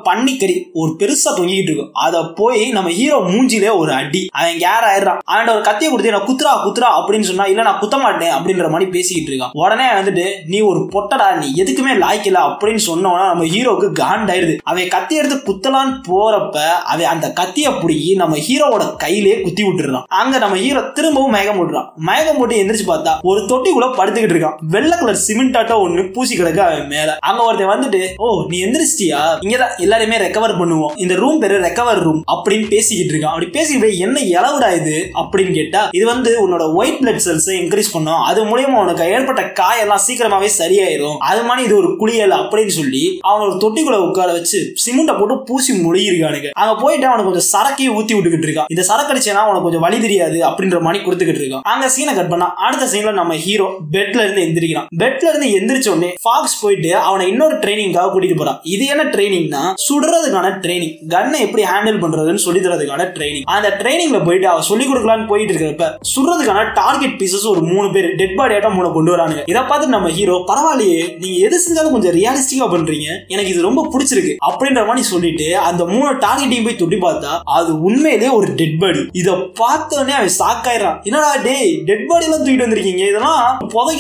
[0.09, 4.21] பன்னிக்கறி ஒரு பெருசா தொங்கிக்கிட்டு இருக்கும் அதை போய் நம்ம ஹீரோ மூஞ்சிலே ஒரு அடி.
[4.31, 5.19] அவன் கேர் ஆயிடுறான்.
[5.33, 8.91] அவன் ஒரு கத்தியை கொடுத்து நான் குத்துறா குத்துறா அப்படின்னு சொன்னா இல்ல நான் குத்த மாட்டேன் அப்படின்ற மாதிரி
[8.95, 9.53] பேசிக்கிட்டு இருக்கான்.
[9.63, 15.15] உடனே வந்துட்டு நீ ஒரு பொட்டடா நீ எதுக்குமே லாய்க்கல அப்படின்னு சொன்னோன்னா நம்ம ஹீரோக்கு காண்டாயிருது அவன் கத்தி
[15.15, 16.57] எடுத்து குத்தலான்னு போறப்ப
[16.93, 21.87] அவன் அந்த கத்தியை பிடிக்கி நம்ம ஹீரோவோட கையிலே குத்தி விட்டுறான் அங்க நம்ம ஹீரோ திரும்பவும் மயக்கம் போட்டுறான்.
[21.95, 24.57] மயக்கம் போட்டு எந்திரிச்சு பார்த்தா ஒரு தொட்டிக்குள்ள படுத்து படுத்துக்கிட்டு இருக்கான்.
[24.73, 27.17] வெள்ளை கலர் சிமெண்ட் ஆட்டோ ஒண்ணு பூசி கிடக்கு அவன் மேல.
[27.19, 29.21] அங்க ஒருத்தன் வந்துட்டு ஓ நீ எந்திரிச்சிட்டியா?
[29.45, 30.93] இங்கதான் எல்லாருமே ரெக்கவர் பண்ணுவோம்.
[30.95, 33.33] இந்த ரூம் பேரு ரெக்கவர் ரூம் அப்படின்னு பேசிக்கிட்டு இருக்கான்.
[33.35, 34.97] அப்படி பேசிக்கிட்டு என்ன இளவுடா இது?
[35.21, 38.21] அப்படின்னு கேட்டா இது வந்து உன்னோட ஒயிட் பிளட் செல்ஸ் இன்க்ரீஸ் பண்ணும்.
[38.29, 41.17] அது மூலியமா உனக்கு ஏற்பட்ட காயெல்லாம் சீக்கிரமாவே சரியாயிரும்.
[41.31, 45.71] அது மாதிரி இது ஒரு குளியல் அப்படின்னு சொல்லி அவன் ஒரு தொட்டிக்குள்ள உட்கார வச்சு சிமெண்ட்டை போட்டு பூசி
[45.85, 48.69] மொழியிருக்கானுங்க அங்க போயிட்டு அவனுக்கு கொஞ்சம் சரக்கையும் ஊத்தி விட்டுக்கிட்டு இருக்கான்.
[48.73, 51.65] இந்த சரக்கு அடிச்சேன்னா உனக்கு கொஞ்சம் வழி தெரியாது அப்படின்ற மாதிரி கொடுத்துக்கிட்டு இருக்கான்.
[51.73, 54.87] அங்க சீனை கட் பண்ணா அடுத்த சீன்ல நம்ம ஹீரோ பெட் பெட்ல இருந்து எந்திரிக்கிறான்.
[55.01, 58.59] பெட்ல இருந்து எந்திரிச்ச உடனே ஃபாக்ஸ் போயிட்டு அவனை இன்னொரு ட்ரைனிங்காக கூட்டிட்டு போறான்.
[58.73, 64.47] இது என்ன ட்ரைனிங்னா சுடுறதுக்கான ட்ரைனிங் கன்னை எப்படி ஹேண்டில் பண்றதுன்னு சொல்லி தரதுக்கான ட்ரைனிங் அந்த ட்ரைனிங்ல போயிட்டு
[64.53, 68.91] அவன் சொல்லி கொடுக்கலான்னு போயிட்டு இருக்கிறப்ப சுடுறதுக்கான டார்கெட் பீசஸ் ஒரு மூணு பேர் டெட் பாடி ஆட்டம் மூணு
[68.97, 69.43] கொண்டு வரானுங்க.
[69.53, 73.07] இதை பார்த்து நம்ம ஹீரோ பரவாயில்லையே நீங்க எது செஞ்சாலும் கொஞ்சம் ரியாலிஸ்டிக்கா பண்றீங்க.
[73.33, 74.33] எனக்கு இது ரொம்ப பிடிச்சிருக்கு.
[74.49, 79.33] அப்படின்ற மாதிரி சொல்லிட்டு அந்த மூணு டார்கெட்டையும் போய் தொட்டி பார்த்தா அது உண்மையிலேயே ஒரு டெட் பாடி இதை
[79.61, 83.03] பார்த்தோன்னே அவன் சாக்காயிரான் என்னடா டேய் டெட் பாடி எல்லாம் தூக்கிட்டு வந்திருக்கீங்க.
[83.11, 83.41] இதெல்லாம்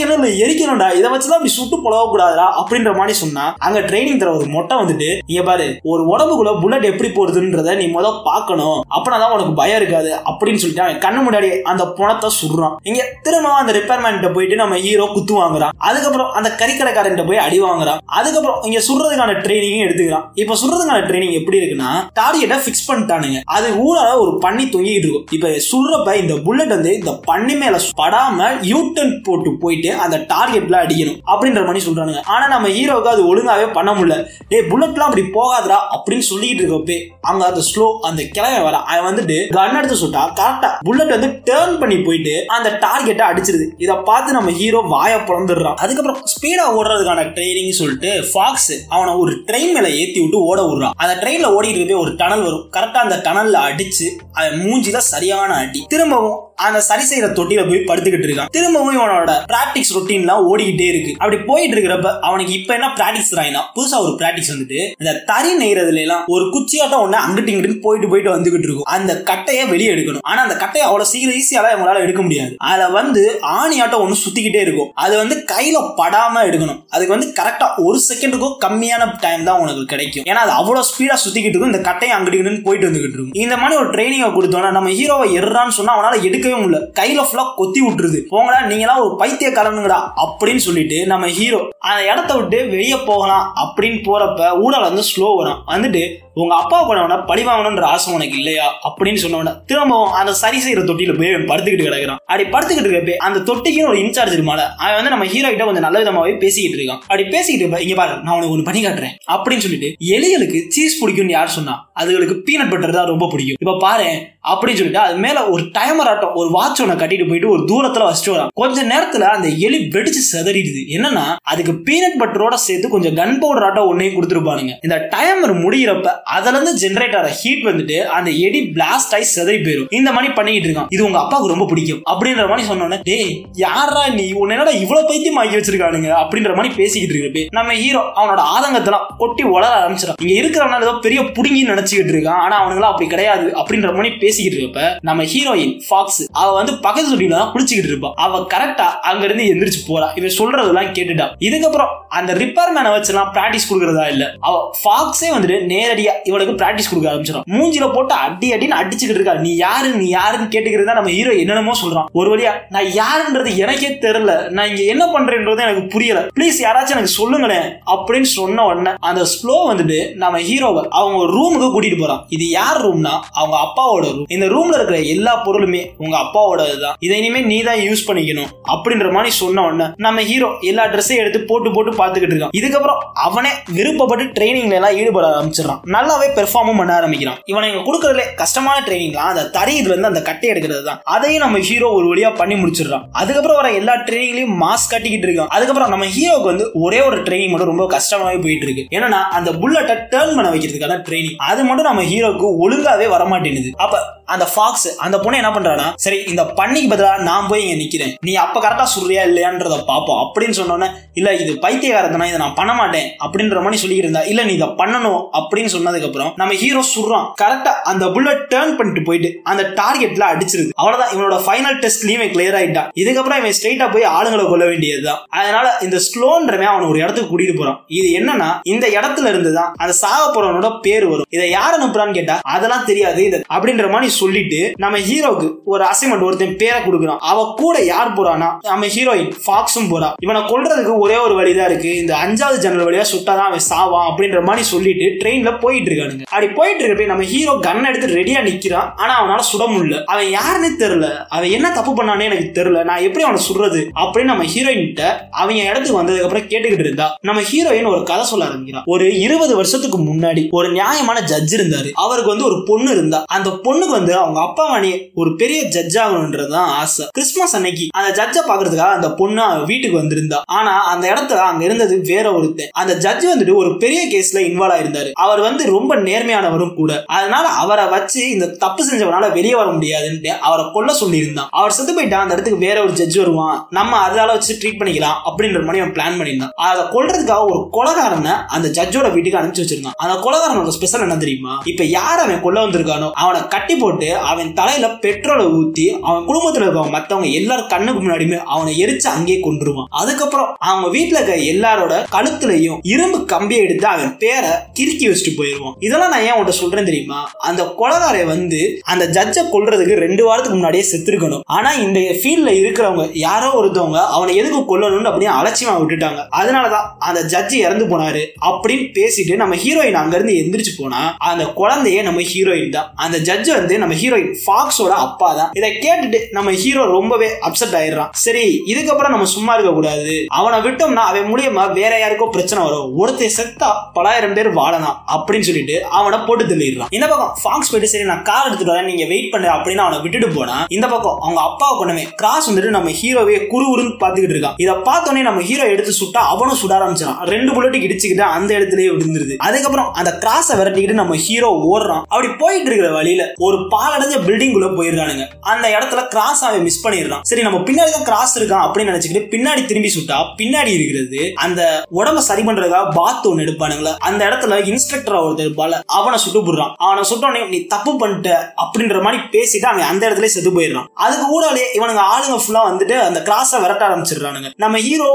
[0.03, 0.97] புதைக்கணும் இல்ல எரிக்கணும்டா.
[0.97, 5.19] இதை வச்சுதான் அப்படி சுட்டு புலவ கூடாதா அப்படின்ற மாதிரி சொன்னா அங்க ட்ரைனிங் தர ஒரு மொட்டை வந்துட்டு
[5.25, 8.83] நீங்க பாரு ஒரு உடம்புக்குள்ள புல்லட் எப்படி போறதுன்றத நீ முத பார்க்கணும்.
[8.95, 12.75] அப்பனாதான் உனக்கு பயம் இருக்காது அப்படின்னு சொல்லிட்டு அவன் கண்ணு முன்னாடி அந்த புணத்தை சுடுறான்.
[12.83, 15.73] இங்க திரும்ப அந்த ரிப்பேர்மேன் போயிட்டு நம்ம ஹீரோ குத்து வாங்குறான்.
[15.77, 17.97] அதுக்கப்புறம் அந்த கறிக்கடைக்காரன் போய் அடி வாங்குறான்.
[18.05, 20.25] அதுக்கப்புறம் இங்க சுடுறதுக்கான ட்ரைனிங்கும் எடுத்துக்கிறான்.
[20.33, 23.41] இப்ப சுடுறதுக்கான ட்ரைனிங் எப்படி இருக்குன்னா டார்கெட்டை ஃபிக்ஸ் பண்ணிட்டானுங்க.
[23.45, 25.25] அது ஊடால ஒரு பண்ணி தொங்கிட்டு இருக்கும்.
[25.31, 31.19] இப்ப சுடுறப்ப இந்த புல்லட் வந்து இந்த பண்ணி மேல படாம யூட்டன் போட்டு போயிட்டு அந்த டார்கெட்ல அடிக்கணும்
[31.31, 32.21] அப்படின்ற மாதிரி சொல்றானுங்க.
[32.25, 34.17] ஆனா நம்ம ஹீரோவுக்கு அது ஒழுங்காவே பண்ண முடியல.
[34.47, 39.37] டேய் புல்லட்லாம் அப்படி போகாதடா அப்படின்னு சொல்லிட்டு இருக்கப்பே அங்க அந்த ஸ்லோ அந்த கிளம்ப வர அவன் வந்துட்டு
[39.57, 43.65] கன் எடுத்து சுட்டா கரெக்டா புல்லட் வந்து டேர்ன் பண்ணி போயிட்டு அந்த டார்கெட்டை அடிச்சிருது.
[43.77, 49.73] இதை பார்த்து நம்ம ஹீரோ வாய பிறந்துடுறான் அதுக்கப்புறம் ஸ்பீடா ஓடுறதுக்கான ட்ரைனிங் சொல்லிட்டு ஃபாக்ஸ் அவனை ஒரு ட்ரெயின்
[49.75, 50.95] மேல ஏத்தி விட்டு ஓட விடுறான்.
[50.95, 52.65] அந்த ட்ரெயின்ல ஓடிட்டு இருக்கே ஒரு டனல் வரும்.
[52.71, 55.85] கரெக்டா அந்த டனல்ல அடிச்சு அவன் மூஞ்சில சரியான அடி.
[55.87, 58.49] திரும்பவும் அந்த சரி செய்யற தொட்டியில போய் படுத்துக்கிட்டு இருக்கான்.
[58.51, 61.11] திரும்பவும் இவனோட பிராக்டிஸ் ரொட்டீன்லாம் ஓடிக்கிட்டே இருக்கு.
[61.17, 66.01] அப்படி போயிட்டு இருக்கிறப்ப அவனுக்கு இப்ப என்ன பிராக்டிஸ் ராயினா புதுசா ஒரு பிராக்டிஸ் வந்துட்டு இந்த தறி நெய்யறதுல
[66.05, 68.83] எல்லாம் ஒரு குச்சியாட்டம் ஒண்ணு அங்கிட்டு இங்கிட்டு போயிட்டு போயிட்டு வந்துகிட்டு இருக்கும்.
[68.83, 70.21] அந்த கட்டையை வெளியே எடுக்கணும்.
[70.21, 72.55] ஆனா அந்த கட்டையை அவ்வளவு சீக்கிரம் ஈஸியால இவங்களால எடுக்க முடியாது.
[72.57, 74.91] அதுல வந்து ஆணியாட்டம் ஒண்ணு சுத்திக்கிட்டே இருக்கும்.
[74.93, 76.79] அது வந்து கையில படாம எடுக்கணும்.
[76.89, 80.23] அதுக்கு வந்து கரெக்டா ஒரு செகண்டுக்கும் கம்மியான டைம் தான் உனக்கு கிடைக்கும்.
[80.23, 81.71] ஏன்னா அது அவ்வளவு ஸ்பீடா சுத்திக்கிட்டு இருக்கும்.
[81.73, 83.33] இந்த கட்டையை அங்கிட்டு போயிட்டு வந்துகிட்டு இருக்கும்.
[83.33, 86.79] இந்த மாதிரி ஒரு ட்ரைனிங்கை கொடுத்தோம்னா நம்ம ஹீரோவை எறான்னு சொன்னா அவனால எடுக்கவே முடியல.
[86.99, 88.19] கையில ஃபுல்லா கொத்தி விட்டுருது.
[88.33, 94.51] போங்கடா நீங்களாம் ஒரு பைத்தியக்காரனுங்கடா அப்படின்னு சொல்லிட்டு நம்ம ஹீரோ அந்த இடத்த விட்டு வெளியே போகலாம் அப்படின்னு போறப்ப
[94.65, 96.03] ஊடால வந்து ஸ்லோ வரும் வந்துட்டு
[96.33, 98.67] உங்க அப்பா பண்ணவன பழி வாங்கணும்ன்ற ஆசை உனக்கு இல்லையா?
[98.87, 102.21] அப்படின்னு சொன்னவன திரும்பவும் அந்த சரி செய்யற தொட்டியில போய் படுத்துக்கிட்டு கிடக்குறான்.
[102.25, 105.99] அப்படி படுத்துக்கிட்டு இருக்கப்ப அந்த தொட்டிக்குன்னு ஒரு இன்சார்ஜ் இருமால அவன் வந்து நம்ம ஹீரோ கிட்ட கொஞ்சம் நல்ல
[105.99, 107.03] விதமாவே பேசிக்கிட்டு இருக்கான்.
[107.07, 109.15] அப்படி பேசிக்கிட்டு இருப்ப இங்க பாரு நான் உனக்கு ஒன்று பண்ணி காட்டுறேன்.
[109.33, 113.59] அப்படின்னு சொல்லிட்டு எலிகளுக்கு சீஸ் பிடிக்கும்னு யார் சொன்னா அதுகளுக்கு பீனட் பட்டர் தான் ரொம்ப பிடிக்கும்.
[113.59, 114.09] இப்ப பாரு
[114.51, 118.33] அப்படின்னு சொல்லிட்டு அது மேல ஒரு டைமர் ஆட்டம் ஒரு வாட்ச் ஒன்ன கட்டிட்டு போயிட்டு ஒரு தூரத்துல வச்சுட்டு
[118.33, 118.51] வரான்.
[118.53, 120.81] கொஞ்ச நேரத்துல அந்த எலி வெடிச்சு செதறிடுது.
[120.95, 124.73] என்னன்னா அதுக்கு பீனட் பட்டரோட சேர்த்து கொஞ்சம் கன் பவுடர் ஆட்டோ ஒன்னையும் கொடுத்துருப்பானுங்க.
[124.81, 129.93] இந்த டைமர் முடியிறப்ப அதுல இருந்து ஜென்ரேட் ஆகிற ஹீட் வந்துட்டு அந்த எலி பிளாஸ்ட் ஆகி செதறி போயிடும்
[129.93, 130.85] இந்த மாதிரி பண்ணிக்கிட்டு இருக்கான்.
[130.89, 132.01] இது உங்க அப்பாவுக்கு ரொம்ப பிடிக்கும்.
[132.11, 134.31] அப்படின்ற மாதிரி சொன்னோன்னே டேய் யாரா நீ?
[134.31, 136.09] உன்னை என்னடா இவ்வளவு பைத்தியம் ஆக்கி வச்சிருக்கானுங்க?
[136.23, 141.21] அப்படின்ற மாதிரி பேசிக்கிட்டு இருக்கப்பே நம்ம ஹீரோ அவனோட ஆதங்கத்தெல்லாம் கொட்டி வளர ஆரம்பிச்சிடும் இங்க இருக்கிறவனால ஏதோ பெரிய
[141.21, 142.41] புடுங்கின்னு நினைச்சுக்கிட்டு இருக்கான்.
[142.45, 143.47] ஆனா அவனுங்களா அப்படி கிடையாது.
[143.59, 148.11] அப்படின்ற மாதிரி பேசிக்கிட்டு இருக்கப்ப நம்ம ஹீரோயின் ஃபாக்ஸ் அவ வந்து பக்கத்து தொட்டியில தான் குளிச்சுக்கிட்டு இருப்பா.
[148.25, 150.07] அவ கரெக்டா அங்க இருந்து எந்திரிச்சு போறா.
[150.17, 151.27] இவன் சொல்றதெல்லாம் கேட்டுட்டா.
[151.39, 154.25] இதுக்கப்புறம் அந்த ரிப்பேர் மேனை வச்செல்லாம் பிராக்டிஸ் கொடுக்கறதா இல்ல.
[154.39, 157.45] அவ ஃபாக்ஸே வந்துட்டு நேரடியா இவளுக்கு பிராக்டிஸ் கொடுக்க ஆரம்பிச்சிடும்.
[157.55, 159.33] மூஞ்சில போட்டு அடி அடின்னு அடிச்சுக்கிட்டு இருக்கா.
[159.33, 159.89] நீ யாரு?
[159.89, 162.05] நீ யாருன்னு கேட்டுக்கிறதா நம்ம ஹீரோ என்னென்னமோ சொல்றான்.
[162.11, 164.49] ஒரு வழியா நான் யாருன்றது எனக்கே தெரியல.
[164.49, 166.19] நான் இங்க என்ன பண்றேன்றது எனக்கு புரியல.
[166.37, 171.99] ப்ளீஸ் யாராச்சும் எனக்கு சொல்லுங்களேன் அப்படின்னு சொன்ன உடனே அந்த ஸ்லோ வந்துட்டு நம்ம ஹீரோவை அவங்க ரூமுக்கு கூட்டிட்டு
[172.01, 172.25] போறான்.
[172.29, 177.17] இது யார் ரூம்னா அவங்க அப்பாவோட ரூம் இந்த ரூம்ல இருக்கிற எல்லா பொருளுமே உங்க அப்பாவோட இதுதான் இதை
[177.21, 178.49] இனிமே நீ தான் யூஸ் பண்ணிக்கணும்.
[178.73, 182.53] அப்படின்ற மாதிரி சொன்ன உடனே நம்ம ஹீரோ எல்லா ட்ரெஸ்ஸையும் எடுத்து போட்டு போட்டு பார்த்துக்கிட்டு இருக்கான்.
[182.59, 185.81] இதுக்கப்புறம் அவனே விருப்பப்பட்டு ட்ரைனிங்ல எல்லாம் ஈடுபட ஆரம்பிச்சிடறான்.
[185.95, 187.39] நல்லாவே பெர்ஃபார்மும் பண்ண ஆரம்பிக்கிறான்.
[187.51, 191.89] இவனை இங்க கொடுக்கறதுல கஷ்டமான ட்ரைனிங்லாம் அந்த தரையில இருந்து அந்த கட்டை எடுக்கிறது தான் அதையும் நம்ம ஹீரோ
[191.99, 193.05] ஒரு வழியா பண்ணி முடிச்சிடுறான்.
[193.21, 195.51] அதுக்கப்புறம் வர எல்லா ட்ரைனிங்லயும் மாஸ்க் கட்டிக்கிட்டு இருக்கான்.
[195.55, 198.85] அதுக்கப்புறம் நம்ம ஹீரோக்கு வந்து ஒரே ஒரு ட்ரைனிங் மட்டும் ரொம்ப கஷ்டமாவே போயிட்டு இருக்கு.
[198.97, 203.97] ஏன்னா அந்த புல்லட்டை டேர்ன் பண்ண வைக்கிறதுக்கான ட்ரைனிங் அது மட்டும் நம்ம ஹீரோக்கு ஒழுங்காவே வரமாட்டேங்குது அப்ப
[204.33, 208.13] அந்த ஃபாக்ஸ் அந்த பொண்ணு என்ன பண்றானா சரி இந்த பண்ணிக்கு பதிலாக நான் போய் இங்க நிக்கிறேன்.
[208.27, 210.87] நீ அப்ப கரெக்டா சொல்றியா இல்லையான்றத பாப்போம் அப்படின்னு சொன்னோன்னே
[211.19, 213.07] இல்ல இது பைத்தியகாரத்தனா இதை நான் பண்ண மாட்டேன்.
[213.25, 215.21] அப்படின்ற மாதிரி சொல்லிக்கிட்டு இருந்தா இல்ல நீ இதை பண்ணணும்.
[215.39, 220.71] அப்படின்னு சொன்னதுக்கு அப்புறம் நம்ம ஹீரோ சுடுறான் கரெக்டா அந்த புல்லட் டேர்ன் பண்ணிட்டு போயிட்டு அந்த டார்கெட்ல அடிச்சிருது.
[220.81, 225.21] அவ்வளவுதான் இவனோட ஃபைனல் டெஸ்ட்லையுமே கிளியர் ஆயிட்டான் இதுக்கப்புறம் இவன் ஸ்ட்ரெயிட்டாக போய் ஆளுங்களை கொல்ல வேண்டியதுதான்.
[225.39, 227.79] அதனால இந்த ஸ்லோன்றமே அவன் ஒரு இடத்துக்கு கூட்டிட்டு போறான்.
[227.99, 231.29] இது என்னன்னா இந்த இடத்துல இருந்து தான் அந்த சாக போறவனோட பேர் வரும்.
[231.37, 236.57] இதை யார் அனுப்புறான்னு கேட்டா அதெல்லாம் தெரியாது இது அப்படின்ற மாதிரி சொல்லிட்டு நம்ம ஹீரோக்கு ஒரு அசைன்மெண்ட் ஒருத்தன்
[236.57, 237.17] பேரை கொடுக்குறான்.
[237.19, 240.09] அவ கூட யார் போறானா நம்ம ஹீரோயின் ஃபாக்ஸும் போறா.
[240.21, 241.97] இவனை கொல்றதுக்கு ஒரே ஒரு வழிதான் இருக்கு.
[241.97, 246.21] இந்த அஞ்சாவது ஜன்னல் வழியா சுட்டாதான் அவன் சாவான் அப்படின்ற மாதிரி சொல்லிட்டு ட்ரெயின்ல போயிட்டு இருக்கானுங்க.
[246.21, 248.91] அப்படி போயிட்டு இருக்கப்ப நம்ம ஹீரோ கன் எடுத்து ரெடியா நிக்கிறான்.
[248.95, 250.03] ஆனா அவனால சுட முடியல.
[250.03, 251.25] அவன் யாருன்னே தெரியல.
[251.29, 252.83] அவன் என்ன தப்பு பண்ணானே எனக்கு தெரியல.
[252.83, 257.17] நான் எப்படி அவனை சுடுறது அப்படின்னு நம்ம ஹீரோயின் கிட்ட அவங்க இடத்துக்கு வந்ததுக்கு அப்புறம் கேட்டுக்கிட்டு இருந்தா.
[257.21, 258.83] நம்ம ஹீரோயின் ஒரு கதை சொல்ல ஆரம்பிக்கிறான்.
[258.85, 261.89] ஒரு இருபது வருஷத்துக்கு முன்னாடி ஒரு நியாயமான ஜட்ஜ் இருந்தாரு.
[261.93, 263.23] அவருக்கு வந்து ஒரு பொண்ணு இருந்தா.
[263.25, 267.07] அந்த பொண்ணுக்கு வந்து வந்து அவங்க அப்பா மணி ஒரு பெரிய ஜட்ஜ் ஆகணுன்றதுதான் ஆசை.
[267.11, 270.37] கிறிஸ்மஸ் அன்னைக்கு அந்த ஜட்ஜை பாக்குறதுக்காக அந்த பொண்ணு வீட்டுக்கு வந்திருந்தா.
[270.45, 272.69] ஆனா அந்த இடத்துல அங்க இருந்தது வேற ஒருத்தன்.
[272.71, 275.11] அந்த ஜட்ஜ் வந்துட்டு ஒரு பெரிய கேஸ்ல இன்வால்வ் ஆயிருந்தாரு.
[275.11, 277.03] அவர் வந்து ரொம்ப நேர்மையானவரும் கூட.
[277.05, 281.47] அதனால அவரை வச்சு இந்த தப்பு செஞ்சவனால வெளியே வர முடியாதுன்னு அவரை கொல்ல சொல்லியிருந்தான்.
[281.49, 283.67] அவர் செத்து போயிட்டா அந்த இடத்துக்கு வேற ஒரு ஜட்ஜ் வருவான்.
[283.69, 286.49] நம்ம அதனால வச்சு ட்ரீட் பண்ணிக்கலாம் அப்படின்ற மாதிரி அவன் பிளான் பண்ணியிருந்தான்.
[286.49, 289.95] அதை கொல்றதுக்காக ஒரு கொலகாரனை அந்த ஜட்ஜோட வீட்டுக்கு அனுப்பிச்சு வச்சிருந்தான்.
[289.95, 291.61] அந்த கொலகாரனோட ஸ்பெஷல் என்ன தெரியுமா?
[291.63, 296.89] இப்ப யார் அவன் கொல்ல வந்திருக்கானோ அவனை கட்டி போட்டு அவன் தலையில பெட்ரோலை ஊத்தி அவன் குடும்பத்துல இருக்கவங்க
[296.89, 303.25] மத்தவங்க எல்லாரும் கண்ணுக்கு முன்னாடியுமே அவனை எரிச்சு அங்கேயே கொண்டுருவான் அதுக்கப்புறம் அவங்க வீட்டுல இருக்க எல்லாரோட கழுத்துலயும் இரும்பு
[303.25, 305.75] கம்பியை எடுத்து அவன் பேரை கிறுக்கி வச்சுட்டு போயிருவான்.
[305.79, 307.31] இதெல்லாம் நான் ஏன் உன்ட்ட சொல்றேன் தெரியுமா?
[307.37, 311.41] அந்த கொலகாரை வந்து அந்த ஜட்ஜை கொல்றதுக்கு ரெண்டு வாரத்துக்கு முன்னாடியே செத்துருக்கணும்.
[311.45, 316.21] ஆனா இந்த ஃபீல்ட்ல இருக்கிறவங்க யாரோ ஒருத்தவங்க அவனை எதுக்கு கொல்லணும்னு அப்படியே அலட்சியமா விட்டுட்டாங்க.
[316.41, 322.01] அதனாலதான் அந்த ஜட்ஜ் இறந்து போனாரு அப்படின்னு பேசிட்டு நம்ம ஹீரோயின் அங்க இருந்து எந்திரிச்சு போனா அந்த குழந்தைய
[322.01, 322.91] நம்ம ஹீரோயின் தான்.
[322.95, 328.11] அந்த ஜட்ஜ் வந்து நம்ம ஹீரோயின் ஃபாக்ஸோட அப்பா தான் இதை கேட்டுட்டு நம்ம ஹீரோ ரொம்பவே அப்செட் ஆயிடுறான்.
[328.25, 330.15] சரி இதுக்கப்புறம் நம்ம சும்மா இருக்க கூடாது.
[330.39, 332.87] அவனை விட்டோம்னா அவன் மூலியமா வேற யாருக்கோ பிரச்சனை வரும்.
[333.01, 336.91] ஒருத்தர் செத்தா பலாயிரம் பேர் வாழலாம் அப்படின்னு சொல்லிட்டு அவனை போட்டு தள்ளிடுறான்.
[336.97, 338.89] இந்த பக்கம் ஃபாக்ஸ் போயிட்டு சரி நான் கார் எடுத்துட்டு வரேன்.
[338.91, 342.91] நீங்க வெயிட் பண்ணு அப்படின்னு அவனை விட்டுட்டு போனா இந்த பக்கம் அவங்க அப்பாவை கொண்டவே கிராஸ் வந்துட்டு நம்ம
[343.01, 344.57] ஹீரோவே குறுகுறுன்னு பாத்துக்கிட்டு இருக்கான்.
[344.63, 349.35] இதை பார்த்தோன்னே நம்ம ஹீரோ எடுத்து சுட்டா அவனும் சுட ஆரம்பிச்சான் ரெண்டு புல்லட்டு இடிச்சுக்கிட்டு அந்த இடத்துலயே விழுந்துருது.
[349.47, 352.03] அதுக்கப்புறம் அந்த கிராஸை விரட்டிக்கிட்டு நம்ம ஹீரோ ஓடுறான்.
[352.13, 355.25] அப்படி போயிட்டு இருக்கிற வழியில ஒரு பாலடைஞ்ச பில்டிங் குள்ள போயிடுறானுங்க.
[355.51, 357.23] அந்த இடத்துல கிராஸ் அவன் மிஸ் பண்ணிடுறான்.
[357.29, 361.61] சரி நம்ம பின்னாடி தான் கிராஸ் இருக்கான் அப்படின்னு நினைச்சுக்கிட்டு பின்னாடி திரும்பி சுட்டா பின்னாடி இருக்கிறது அந்த
[361.99, 366.73] உடம்ப சரி பண்றதுக்காக பாத் ஒன்று எடுப்பானுங்களா அந்த இடத்துல இன்ஸ்ட்ரக்டர் ஒருத்தர் இருப்பால அவனை சுட்டு போடுறான்.
[366.85, 368.29] அவனை சுட்டோடனே நீ தப்பு பண்ணிட்ட
[368.63, 370.87] அப்படின்ற மாதிரி பேசிட்டு அவன் அந்த இடத்துல செத்து போயிடுறான்.
[371.05, 374.51] அதுக்கு கூடாலே இவனுங்க ஆளுங்க ஃபுல்லா வந்துட்டு அந்த கிராஸை விரட்ட ஆரம்பிச்சிடுறானுங்க.
[374.63, 375.09] நம்ம ஹீரோ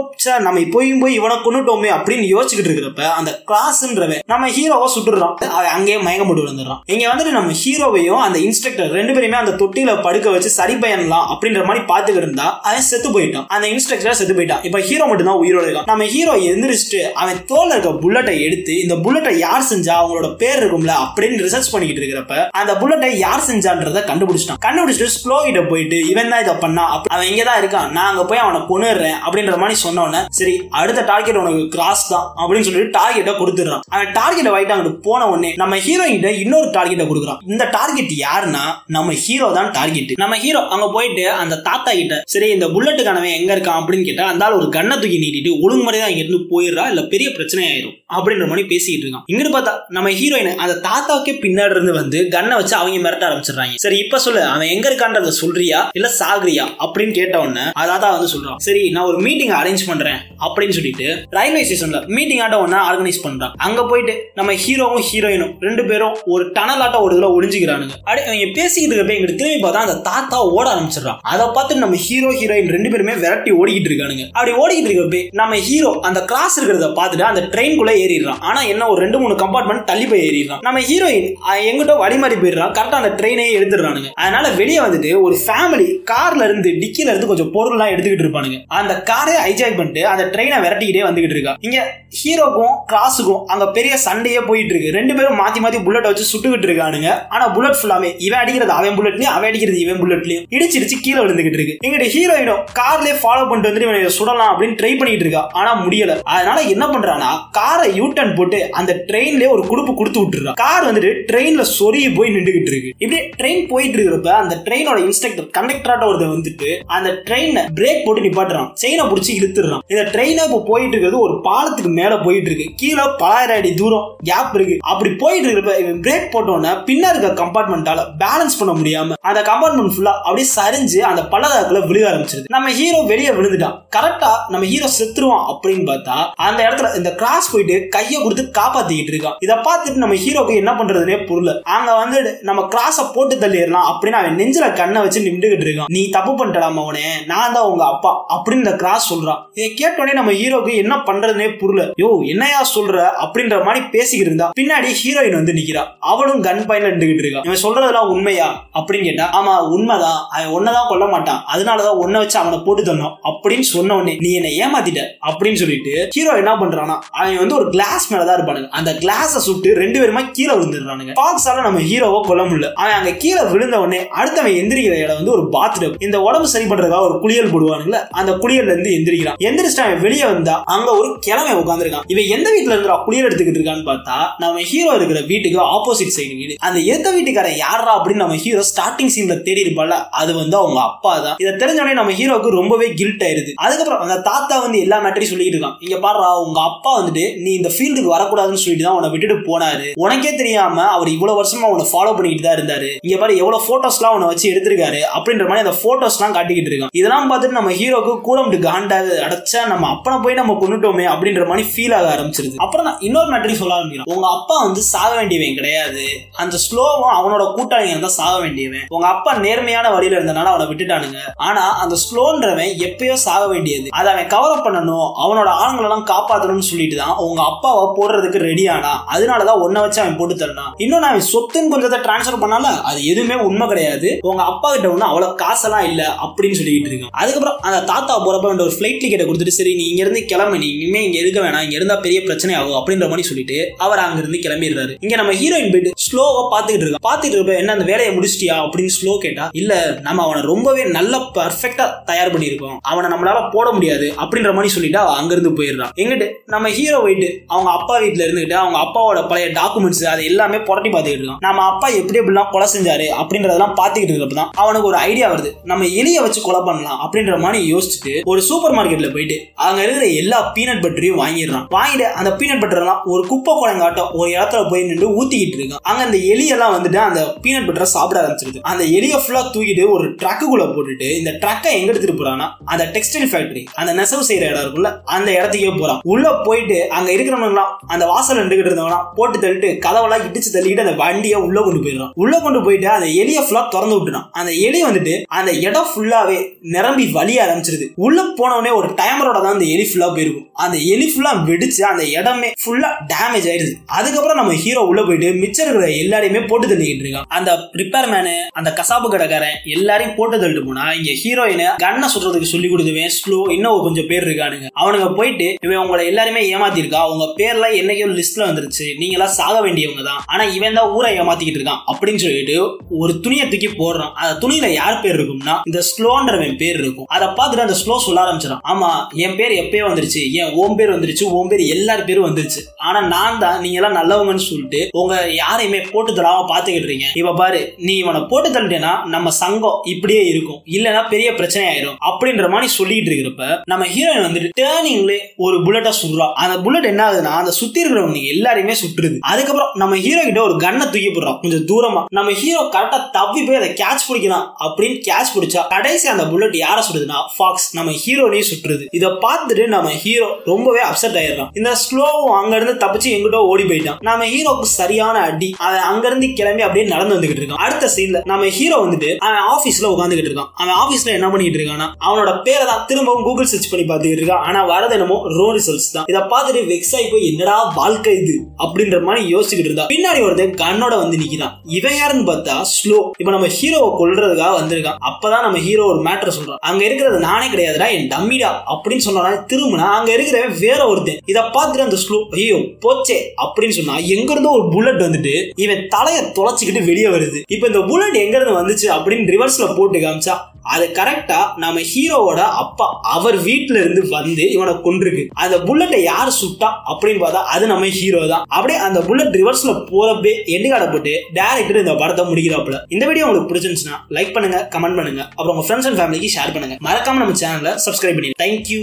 [0.46, 5.98] நம்ம போயும் போய் இவனை கொண்டுட்டோமே அப்படின்னு யோசிச்சுக்கிட்டு இருக்கிறப்ப அந்த கிராஸ்ன்றவன் நம்ம ஹீரோவை சுட்டுறான் அவன் அங்கேயே
[6.06, 6.80] மயங்க போட்டு விழுந்துடுறான்.
[6.92, 11.62] இங்க வந்துட்டு நம்ம ஹீரோவையும் அந்த இன்ஸ்ட்ரக்டர் ரெண்டு பேருமே அந்த தொட்டியில படுக்க வச்சு சரி பயணலாம் அப்படின்ற
[11.68, 13.46] மாதிரி பாத்துக்கிட்டு இருந்தா அவன் செத்து போயிட்டான்.
[13.54, 14.62] அந்த இன்ஸ்ட்ரக்டர் செத்து போயிட்டான்.
[14.68, 15.88] இப்ப ஹீரோ மட்டும் தான் உயிரோட இருக்கான்.
[15.92, 20.92] நம்ம ஹீரோ எந்திரிச்சிட்டு அவன் தோல் இருக்க புல்லட்டை எடுத்து இந்த புல்லட்டை யார் செஞ்சா அவங்களோட பேர் இருக்கும்ல
[21.04, 24.60] அப்படின்னு ரிசர்ச் பண்ணிக்கிட்டு இருக்கிறப்ப அந்த புல்லட்டை யார் செஞ்சான்றத கண்டுபிடிச்சிட்டான்.
[24.66, 26.84] கண்டுபிடிச்சிட்டு ஸ்லோ கிட்ட போயிட்டு இவன் தான் இதை பண்ணா
[27.14, 31.40] அவன் இங்க தான் இருக்கான் நான் அங்க போய் அவனை கொண்டுறேன் அப்படின்ற மாதிரி சொன்னோன்னே சரி அடுத்த டார்கெட்
[31.42, 33.84] உனக்கு கிராஸ் தான் அப்படின்னு சொல்லிட்டு டார்கெட்டை கொடுத்துடுறான்.
[33.94, 37.40] அவன் டார்கெட்டை வாங்கிட்டு அங்கிட்டு போன உடனே நம்ம ஹீரோயின் இன்னொரு டார்கெட்டை கொடுக்குறான்.
[37.52, 38.37] இந்த டார்கெட் யார்?
[38.38, 42.98] யாருன்னா நம்ம ஹீரோ தான் டார்கெட் நம்ம ஹீரோ அங்க போயிட்டு அந்த தாத்தா கிட்ட சரி இந்த புல்லட்டு
[42.98, 47.02] புல்லட்டுக்கானவன் எங்க இருக்கான் அப்படின்னு கேட்டா அந்த ஒரு கண்ணை தூக்கி நீட்டிட்டு ஒழுங்குமுறை தான் இருந்து போயிடுறா இல்ல
[47.06, 49.26] பெரிய பிரச்சனை ஆயிரும் அப்படின்ற மாதிரி பேசிக்கிட்டு இருக்கான்.
[49.32, 53.74] இங்கிட்டு பார்த்தா நம்ம ஹீரோயின் அந்த தாத்தாவுக்கே பின்னாடி இருந்து வந்து கண்ணை வச்சு அவங்க மிரட்ட ஆரம்பிச்சிடுறாங்க.
[53.74, 55.90] சரி இப்ப சொல்லு அவன் எங்க இருக்கான்றத சொல்றியா?
[55.92, 56.64] இல்ல சாகுறியா?
[56.84, 58.56] அப்படின்னு கேட்ட உடனே அதான் வந்து சொல்றான்.
[58.56, 63.52] சரி நான் ஒரு மீட்டிங் அரேஞ்ச் பண்றேன் அப்படின்னு சொல்லிட்டு ரயில்வே ஸ்டேஷன்ல மீட்டிங் ஆட்ட ஒன்னா ஆர்கனைஸ் பண்றான்.
[63.56, 67.94] அங்க போயிட்டு நம்ம ஹீரோவும் ஹீரோயினும் ரெண்டு பேரும் ஒரு டனல் ஆட்ட ஒரு இதுல ஒளிஞ்சுக்கிறானுங்க.
[68.04, 71.18] அப்படி அவங்க பேசிக்கிட்டு இருக்கப்ப எங்களுக்கு திரும்பி பார்த்தா அந்த தாத்தா ஓட ஆரம்பிச்சிடுறான்.
[71.22, 74.26] அதை பார்த்து நம்ம ஹீரோ ஹீரோயின் ரெண்டு பேருமே விரட்டி ஓடிக்கிட்டு இருக்கானுங்க.
[74.32, 78.40] அப்படி ஓடிக்கிட்டு இருக்கப்ப நம்ம ஹீரோ அந்த கிளாஸ் இருக்கிறத பார்த்துட்டு அந்த ட்ரெயின்குள்ள ஏறிடுறான்.
[78.40, 80.60] ஆனா என்ன ஒரு ரெண்டு மூணு கம்பார்ட்மெண்ட் தள்ளி போய் ஏறிடுறான்.
[80.60, 81.28] நம்ம ஹீரோயின்
[81.68, 84.10] எங்கிட்ட வழிமாறி போயிடுறான் கரெக்டா அந்த ட்ரெயினே எடுத்துடுறானுங்க.
[84.14, 88.58] அதனால வெளியே வந்துட்டு ஒரு ஃபேமிலி கார்ல இருந்து டிக்கில இருந்து கொஞ்சம் பொருள்லாம் எடுத்துக்கிட்டு இருப்பானுங்க.
[88.66, 91.56] அந்த காரை ஹைஜாக் பண்ணிட்டு அந்த ட்ரெயினை விரட்டிக்கிட்டே வந்துகிட்டு இருக்கா.
[91.60, 91.78] இங்க
[92.20, 94.92] ஹீரோக்கும் கிராஸுக்கும் அங்க பெரிய சண்டையே போயிட்டு இருக்கு.
[94.98, 97.08] ரெண்டு பேரும் மாத்தி மாத்தி புல்லட் வச்சு சுட்டுக்கிட்டு இருக்கானுங்க.
[97.28, 101.76] ஆனா புல்லட் ஃபுல்லாமே இவன் அடிக்கிறது அவன் புல்லட்லயும் அவன் அடிக்கிறது இவன் புல்லட்லயும் இடிச்சிடிச்சு கீழே விழுந்துகிட்டு இருக்கு.
[101.86, 105.42] எங்கிட்ட ஹீரோயினும் கார்லயே ஃபாலோ பண்ணிட்டு வந்துட்டு இவனை சுடலாம் அப்படின்னு ட்ரை பண்ணிட்டு இருக்கா.
[105.52, 106.20] ஆனா முடியல.
[106.22, 111.12] அதனால என்ன பண்றானா காரை யூ டர்ன் போட்டு அந்த ட்ரெயின்லயே ஒரு குடுப்பு கொடுத்து விட்டுருக்கா கார் வந்துட்டு
[111.30, 112.92] ட்ரெயின்ல சொரிய போய் நின்றுகிட்டு இருக்கு.
[113.04, 118.70] இப்படி ட்ரெயின் போயிட்டு இருக்கிறப்ப அந்த ட்ரெயினோட இன்ஸ்ட்ரக்டர் கண்டக்டராட்ட ஒருத்தர் வந்துட்டு அந்த ட்ரெயினை பிரேக் போட்டு நிப்பாட்டுறான்.
[118.82, 123.58] செயினை பிடிச்சி இழுத்துறான் இந்த ட்ரெயினை இப்போ போயிட்டு இருக்கிறது ஒரு பாலத்துக்கு மேல போயிட்டு இருக்கு கீழே பலாயிரம்
[123.60, 124.76] அடி தூரம் கேப் இருக்கு.
[124.92, 130.14] அப்படி போயிட்டு இருக்கிறப்ப இவன் பிரேக் போட்டோன்னே பின்னா இருக்க கம்பார்ட்மெண்டால பேலன்ஸ் பண்ண முடியாம அந்த கம்பார்ட்மெண்ட் ஃபுல்லா
[130.26, 132.50] அப்படியே சரிஞ்சு அந்த பள்ளதாக்குல விழுக ஆரம்பிச்சிருது.
[132.54, 133.76] நம்ம ஹீரோ வெளியே விழுந்துட்டான்.
[133.96, 136.16] கரெக்டா நம்ம ஹீரோ செத்துருவான் அப்படின்னு பார்த்தா
[136.48, 139.36] அந்த இடத்துல இந்த கிராஸ் போயிட்டு கையை கொடுத்து காப்பாத்திக்கிட்டு இருக்கான்.
[139.38, 141.60] இதை பார்த்துட்டு நம்ம ஹீரோக்கு என்ன பண்றதுனே புரியல.
[141.76, 145.90] அங்க வந்து நம்ம கிராஸ போட்டு தள்ளிடலாம் அப்படின்னு அவன் நெஞ்சில கண்ணை வச்சு நின்றுகிட்டு இருக்கான்.
[145.96, 149.42] நீ தப்பு பண்ணிட்டடாமா அவனே நான் தான் உங்க அப்பா அப்படின்னு இந்த கிராஸ் சொல்றான்.
[149.52, 151.92] இதை கேட்டோடனே நம்ம ஹீரோக்கு என்ன பண்றதுனே புரியல.
[152.02, 154.50] யோ என்னையா சொல்ற அப்படின்ற மாதிரி பேசிக்கிட்டு இருந்தா.
[154.60, 155.84] பின்னாடி ஹீரோயின் வந்து நிக்கிறா.
[155.98, 157.42] அவளும் கன் பாயிண்ட்ல நின்றுகிட்டு இருக்கா.
[157.44, 160.20] இவன் சொல்றதெல்லாம் உண்மையா அப்படின்னு கேட்டா ஆமா உண்மைதான்.
[160.30, 161.42] அவன் ஒன்னதான் கொல்ல மாட்டான்.
[161.54, 166.36] அதனாலதான் ஒன்ன வச்சு அவனை போட்டு தரணும் அப்படின்னு சொன்ன உடனே நீ என்னை ஏமாத்திட்ட அப்படின்னு சொல்லிட்டு ஹீரோ
[166.42, 168.68] என்ன பண்றானா அவன் வந்து ஒரு கிளாஸ் மேலதான் இருப்பானுங்க.
[168.78, 171.14] அந்த கிளாஸ சுட்டு ரெண்டு பேருமா கீழே விழுந்துடுறானுங்க.
[171.20, 172.70] பாக்ஸால நம்ம ஹீரோவை கொல்ல முடியல.
[172.72, 177.08] அவன் அங்க கீழே விழுந்த உடனே அடுத்தவன் எந்திரிக்கிற இடம் வந்து ஒரு பாத்ரூம் இந்த உடம்பு சரி பண்றதுக்காக
[177.08, 179.38] ஒரு குளியல் போடுவானுங்களா அந்த குளியல்ல இருந்து எந்திரிக்கிறான்.
[179.48, 183.86] எந்திரிச்சு அவன் வெளியே வந்தா அங்க ஒரு கிழமை உட்காந்துருக்கான் இவன் எந்த வீட்டுல இருந்து குளியல் எடுத்துக்கிட்டு இருக்கான்னு
[183.90, 186.54] பார்த்தா நம்ம ஹீரோ இருக்கிற வீட்டுக்கு ஆப்போசிட் சைடு வீடு.
[186.58, 191.18] அந்த எந்த வீட்டுக்காரன் யாரா அப்படின்னு நம்ம ஹீரோ ஸ்டார்டிங் சீன்ல தேடி இருப்பால அது வந்து அவங்க அப்பா
[191.18, 191.36] தான்.
[191.38, 193.52] இதை தெரிஞ்சோடனே நம்ம ஹீரோக்கு ரொம்பவே கில்ட் ஆயிருது.
[193.54, 195.76] அதுக்கப்புறம் அந்த தாத்தா வந்து எல்லா மேட்டரையும் சொல்லிட்டு இருக்கான்.
[195.78, 199.86] இங்க பாடுறா உங்க அப்பா வந்துட்டு நீ இந்த ஃபீல்டுக்கு வரக்கூடாதுன்னு சொல்லிட்டு தான் உன்னை விட்டுட்டு போனாரு.
[200.04, 202.90] உனக்கே தெரியாம அவர் இவ்வளவு வருஷமா உன்னை ஃபாலோ பண்ணிட்டு தான் இருந்தாரு.
[203.06, 205.00] இங்க பாரு எவ்வளவு போட்டோஸ்லாம் உன்னை வச்சு எடுத்திருக்காரு.
[205.16, 206.94] அப்படின்ற மாதிரி அந்த போட்டோஸ்லாம் காட்டிக்கிட்டு இருக்கான்.
[207.00, 211.66] இதெல்லாம் பார்த்துட்டு நம்ம ஹீரோக்கு கூட மட்டும் காண்டாக அடைச்சா நம்ம அப்பனை போய் நம்ம கொண்டுட்டோமே அப்படின்ற மாதிரி
[211.72, 212.56] ஃபீல் ஆக ஆரம்பிச்சிருது.
[212.66, 214.10] அப்புறம் நான் இன்னொரு மேட்டரையும் சொல்ல ஆரம்பிக்கிறேன்.
[214.14, 216.04] உங்க அப்பா வந்து சாக வேண்டியவன் கிடையாது.
[216.42, 218.86] அந்த ஸ்லோவும் அவனோட கூட்டாளிங்க தான் சாக வேண்டியவன்.
[218.96, 221.20] உங்க அப்பா நேர்மையான வழியில இருந்தனால அவனை விட்டுட்டானுங்க.
[221.48, 223.88] ஆனா அந்த ஸ்லோன்றவன் எப்பயோ சாக வேண்டியது.
[223.98, 229.62] அதை அவன் கவர் பண்ணணும் அவனோட ஆளுங்களெல்லாம் காப்பாத்தணும்னு சொல்லிட்டு தான் உங்க அப்பாவை போடுறதுக்கு ரெடி ஆனா அதனாலதான்
[229.64, 234.08] ஒன்ன வச்சு அவன் போட்டு தரணும் இன்னொன்னு அவன் சொத்துன்னு கொஞ்சத்தை டிரான்ஸ்ஃபர் பண்ணால அது எதுவுமே உண்மை கிடையாது.
[234.28, 237.14] உங்க அப்பா கிட்ட ஒன்றும் அவ்வளவு காசெல்லாம் இல்ல அப்படின்னு சொல்லிக்கிட்டு இருக்கான்.
[237.20, 241.00] அதுக்கப்புறம் அந்த தாத்தா போறப்ப ஒரு ஃபிளைட் டிக்கெட்டை கொடுத்துட்டு சரி நீ இங்க இருந்து கிளம்பு நீ இனிமே
[241.06, 244.92] இங்க இருக்க வேணாம் இங்க இருந்தா பெரிய பிரச்சனை ஆகும் அப்படின்ற மாதிரி சொல்லிட்டு அவர் அங்க இருந்து கிளம்பிடுறாரு.
[245.04, 249.14] இங்க நம்ம ஹீரோயின் போயிட்டு ஸ்லோவா பாத்துக்கிட்டு இருக்கா பாத்துட்டு இருப்ப என்ன அந்த வேலையை முடிச்சிட்டியா அப்படின்னு ஸ்லோ
[249.24, 249.72] கேட்டா இல்ல
[250.06, 252.76] நம்ம அவனை ரொம்பவே நல்ல பர்ஃபெக்டா தயார் பண்ணியிருக்கோம்.
[252.90, 255.16] அவனை நம்மளால போட முடியாது அப்படின்ற மாதிரி சொல்லிட்டு அவ
[255.58, 255.92] போயிடுறான்.
[256.02, 260.90] எங்கிட்டு நம்ம ஹீரோ போயிட்டு அவங்க அப்பா வீட்டுல இருந்துகிட்டு அவங்க அப்பாவோட பழைய டாக்குமெண்ட்ஸ் அது எல்லாமே புரட்டி
[260.92, 261.42] பார்த்துக்கிட்டு இருக்கான்.
[261.46, 265.50] நம்ம அப்பா எப்படி எப்படிலாம் கொலை செஞ்சாரு அப்படின்றதெல்லாம் பார்த்துக்கிட்டு இருக்கப்ப தான் அவனுக்கு ஒரு ஐடியா வருது.
[265.72, 270.40] நம்ம எலியை வச்சு கொலை பண்ணலாம் அப்படின்ற மாதிரி யோசிச்சுட்டு ஒரு சூப்பர் மார்க்கெட்ல போயிட்டு அங்க இருக்கிற எல்லா
[270.56, 271.66] பீனட் பட்டரையும் வாங்கிடுறான்.
[271.76, 275.84] வாங்கிட்டு அந்த பீனட் பட்டர் எல்லாம் ஒரு குப்பை குழங்காட்டம் ஒரு இடத்துல போய் நின்று ஊத்திக்கிட்டு இருக்கான்.
[275.90, 278.60] அங்கே அந்த எலியெல்லாம் வந்துட்டு அந்த பீனட் பட்டரை சாப்பிட ஆரம்பிச்சிருது.
[278.72, 283.62] அந்த எலியை ஃபுல்லா தூக்கிட்டு ஒரு ட்ரக்குக்குள்ளே போட்டுட்டு இந்த ட்ரக்கை எங்க எடுத்துட்டு போறான்னா அந்த டெக்ஸ்டைல் ஃபேக்டரி
[283.80, 286.00] அந்த நெசவு செய்யற இடம் இருக்குல்ல அந்த இடத்துக்கே போறான்.
[286.12, 291.38] உள்ள போயிட்டு அங்க இருக்கிறவங்களாம் அந்த வாசல் நின்றுகிட்டு இருந்தவனா போட்டு தள்ளிட்டு கதவெல்லாம் இடிச்சு தள்ளிட்டு அந்த வண்டியை
[291.46, 292.12] உள்ள கொண்டு போயிடுறான்.
[292.22, 296.38] உள்ள கொண்டு போயிட்டு அந்த எலியை ஃபுல்லா திறந்து விட்டுறான் அந்த எலி வந்துட்டு அந்த இடம் ஃபுல்லாவே
[296.74, 297.86] நிரம்பி வலிய ஆரம்பிச்சிருது.
[298.06, 300.46] உள்ள போனவனே ஒரு டைமரோட தான் அந்த எலி ஃபுல்லா போயிருக்கும்.
[300.64, 303.74] அந்த எலி ஃபுல்லா வெடிச்சு அந்த இடமே ஃபுல்லா டேமேஜ் ஆயிருது.
[303.98, 307.28] அதுக்கப்புறம் நம்ம ஹீரோ உள்ள போயிட்டு மிச்சம் இருக்கிற எல்லாரையுமே போட்டு தள்ளிக்கிட்டு இருக்கான்.
[307.38, 307.50] அந்த
[307.82, 313.12] ரிப்பேர் மேனு அந்த கசாப்பு கடைக்காரன் எல்லாரையும் போட்டு தள்ளிட்டு போனா இங்க ஹீரோயினை கண்ணை சுடுறதுக்கு சொல்லி கொடுத்துவேன்
[313.18, 314.68] ஸ்லோ இன்னும் கொஞ்சம் பேர் இருக்கானுங்க.
[314.80, 318.86] அவனுங்க போயிட்டு இவன் உங்களை எல்லாருமே ஏமாத்திருக்கா உங்க பேர்ல என்னைக்கோ லிஸ்ட்ல வந்துருச்சு.
[319.00, 321.82] நீங்க எல்லாம் சாக வேண்டியவங்க தான் ஆனா இவன் தான் ஊரை ஏமாத்திக்கிட்டு இருக்கான்.
[321.92, 322.56] அப்படின்னு சொல்லிட்டு
[323.02, 324.12] ஒரு துணியை தூக்கி போடுறான்.
[324.20, 327.08] அந்த துணியில யார் பேர் இருக்கும்னா இந்த ஸ்லோன்றவன் பேர் இருக்கும்.
[327.16, 328.90] அதை பார்த்துட்டு அந்த ஸ்லோ சொல்ல ஆரம்பிச்சிடான் ஆமா
[329.24, 330.22] என் பேர் எப்பயே வந்துருச்சு.
[330.40, 331.24] என் ஓம் பேர் வந்துருச்சு.
[331.38, 332.62] ஓம் பேர் எல்லார் பேரும் வந்துருச்சு.
[332.88, 337.08] ஆனா நான் தான் நீங்க எல்லாம் நல்லவங்கன்னு சொல்லிட்டு உங்க யாரையுமே போட்டு தராம பாத்துக்கிட்டு இருக்கீங்க.
[337.20, 340.60] இப்ப பாரு நீ இவனை போட்டு தள்ளிட்டேன்னா நம்ம சங்கம் இப்படியே இருக்கும்.
[340.76, 345.14] இல்லைன்னா பெரிய பிரச்சனை ஆயிரும் அப்படின்ற மாதிரி சொல்லிட்டு இருக்கிறப்ப நம்ம ஹீரோயின் வந்துட்டு டேர்னிங்ல
[345.46, 346.26] ஒரு புல்லட்டை சுடுறா.
[346.42, 349.18] அந்த புல்லட் என்ன ஆகுதுன்னா அந்த சுத்தி இருக்கிறவங்க எல்லாரையுமே சுட்டுருது.
[349.32, 351.38] அதுக்கப்புறம் நம்ம ஹீரோ கிட்ட ஒரு கண்ணை தூக்கி போடுறோம்.
[351.40, 352.02] கொஞ்சம் தூரமா.
[352.18, 354.46] நம்ம ஹீரோ கரெக்டா தப்பி போய் அதை கேட்ச் பிடிக்கலாம்.
[354.66, 358.84] அப்படின்னு கேட்ச் பிடிச்சா கடைசி அந்த புல்லட் யார சுடுதுன்னா ஃபாக்ஸ் நம்ம ஹீரோனையும் சுட்டுருது.
[358.92, 361.50] இதை பார்த்துட்டு நம்ம ஹீரோ ரொம்பவே அப்செட் ஆயிடுறான்.
[361.54, 363.98] இந்த ஸ்லோவும் அங்க இருந்து தப்பிச்சு எங்கிட்ட ஓடி போயிட்டான்.
[364.00, 365.54] நம்ம ஹீரோக்கு சரியான அடி.
[365.58, 367.62] அவன் அங்க இருந்து கிளம்பி அப்படியே நடந்து வந்துகிட்டு இருக்கான்.
[367.66, 370.50] அடுத்த சீன்ல நம்ம ஹீரோ வந்துட்டு அவன் ஆபீஸ்ல உட்காந்துக்கிட்டு இருக்கான்.
[370.54, 374.44] அவன் ஆபீஸ்ல என்ன பண்ணிட்டு இருக்கான்னா அவனோட பேரை தான் திரும்பவும் கூகுள் சர்ச் பண்ணி பார்த்துக்கிட்டு இருக்கான்.
[374.48, 376.06] ஆனா வரது என்னமோ ரோ ரிசல்ட்ஸ் தான்.
[376.06, 378.34] இதை பார்த்துட்டு மிக்ஸ் ஆகி போய் என்னடா வாழ்க்கை இது?
[378.64, 379.86] அப்படின்ற மாதிரி யோசிச்சுக்கிட்டு இருந்தா.
[379.94, 381.54] பின்னாடி ஒருத்தன் கண்ணோட வந்து நிக்கிறான்.
[381.64, 382.98] இவன் யாருன்னு பார்த்தா ஸ்லோ.
[383.18, 384.98] இப்ப நம்ம ஹீரோவை கொல்றதுக்காக வந்திருக்கான்.
[385.10, 386.62] அப்பதான் நம்ம ஹீரோ ஒரு மேட்டர் சொல்றான்.
[386.70, 391.20] அங்க இருக்கிறது நானே கிடையாதுடா என் டம்மிடா அப்படின்னு சொன்னா திரும்பினா அங்க இருக்கிறவன் வேற ஒருத்தன்.
[391.26, 396.22] இதை பார்த்துட்டு அந்த ஸ்லோ ஐயோ போச்சே அப்படின்னு சொன்னா எங்க இருந்தோ ஒரு புல்லட் வந்துட்டு இவன் தலையை
[396.38, 397.40] தொலைச்சிக்கிட்டு வெளியே வருது.
[397.48, 402.86] இப்ப இந்த புல்லட் எங்க இருந்து வந்துச்சு அப்படின்னு ரிவர்ஸ்ல போட்டு காமிச்சா அது கரெக்டா நம்ம ஹீரோவோட அப்பா
[403.02, 406.68] அவர் வீட்டுல இருந்து வந்து இவனை கொண்டிருக்கு அந்த புல்லட்டை யார் சுட்டா?
[406.92, 408.44] அப்படின்னு பார்த்தா அது நம்ம ஹீரோ தான்.
[408.56, 412.78] அப்படியே அந்த புல்லட் ரிவர்ஸ்ல போறப்பே எண்டு காடை போட்டு டேரக்டர் இந்த படத்தை முடிக்கிறாப்புல.
[412.96, 415.24] இந்த வீடியோ உங்களுக்கு பிடிச்சிருந்துச்சுன்னா லைக் பண்ணுங்க கமெண்ட் பண்ணுங்க.
[415.36, 416.78] அப்புறம் உங்க ஃப்ரெண்ட்ஸ் அண்ட் ஃபேமிலிக்கு ஷேர் பண்ணுங்க.
[416.88, 418.80] மறக்காம நம்ம சேனலை சப்ஸ்கிரைப் பண்ணி தேங்க்யூ